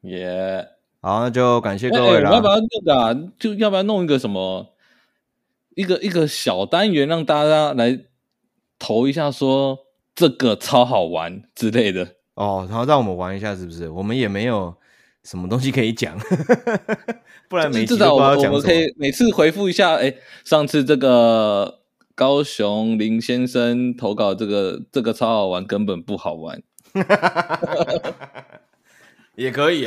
[0.03, 0.69] 耶、yeah.。
[1.03, 2.31] 好，那就感谢各位了。
[2.31, 3.33] 欸欸、要不要那个啊？
[3.39, 4.75] 就要不要弄一个什么，
[5.75, 8.07] 一个一个小单元，让大家来
[8.79, 12.17] 投一下，说这个超好玩之类的。
[12.41, 13.87] 哦，然后让我们玩一下，是不是？
[13.91, 14.75] 我们也没有
[15.25, 16.17] 什么东西可以讲，
[17.51, 18.57] 不然每次都不知道讲什么。
[18.57, 19.97] 我们可以每次回复一下。
[19.97, 21.81] 哎、欸，上次这个
[22.15, 26.63] 高雄林先生投稿，这个这个超好玩，根本不好玩。
[29.37, 29.87] 也可以。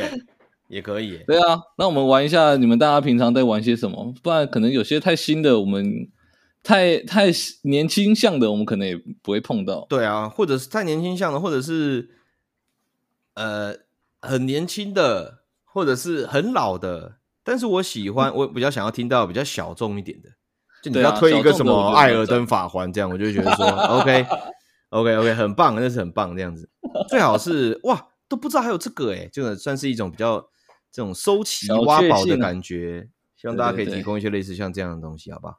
[0.68, 4.14] 也可以，对啊，那我们玩一下，你们大家平常在玩些什么？
[4.22, 6.08] 不然可能有些太新的，我们
[6.62, 7.26] 太太
[7.62, 9.86] 年轻向的，我们可能也不会碰到。
[9.90, 12.08] 对啊，或者是太年轻向的，或者是
[13.34, 13.74] 呃
[14.20, 17.18] 很年轻的，或者是很老的。
[17.42, 20.30] 但是我喜欢， 我比较想要听到比较小众一点的，
[20.82, 23.66] 就你要推一个什么《艾尔登法环》这样，我就觉得说
[23.98, 24.26] OK
[24.90, 26.68] OK OK 很棒，那是很棒这样子。
[27.08, 30.48] 最好是哇都不知道还有这个哎，就算是一种比较。
[30.96, 35.58] 这种收集挖宝的感觉，希望大家可以提供一些类似像这样的东西，好不好？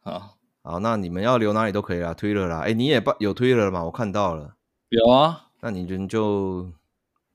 [0.00, 3.84] 好，好，那你们要留哪里都可以啦，推了啦，哎，你也有推了吗？
[3.84, 4.54] 我看到了，
[4.88, 6.72] 有啊，那你们就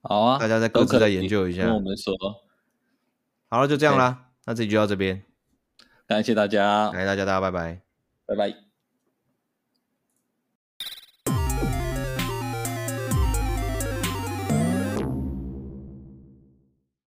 [0.04, 1.64] 好啊，大家再各自再研究一下。
[1.64, 2.14] 跟我们说，
[3.50, 5.24] 好了，就这样啦，那这集就到这边，
[6.06, 7.82] 感谢大家，感谢大家，大家拜拜，
[8.26, 8.73] 拜拜。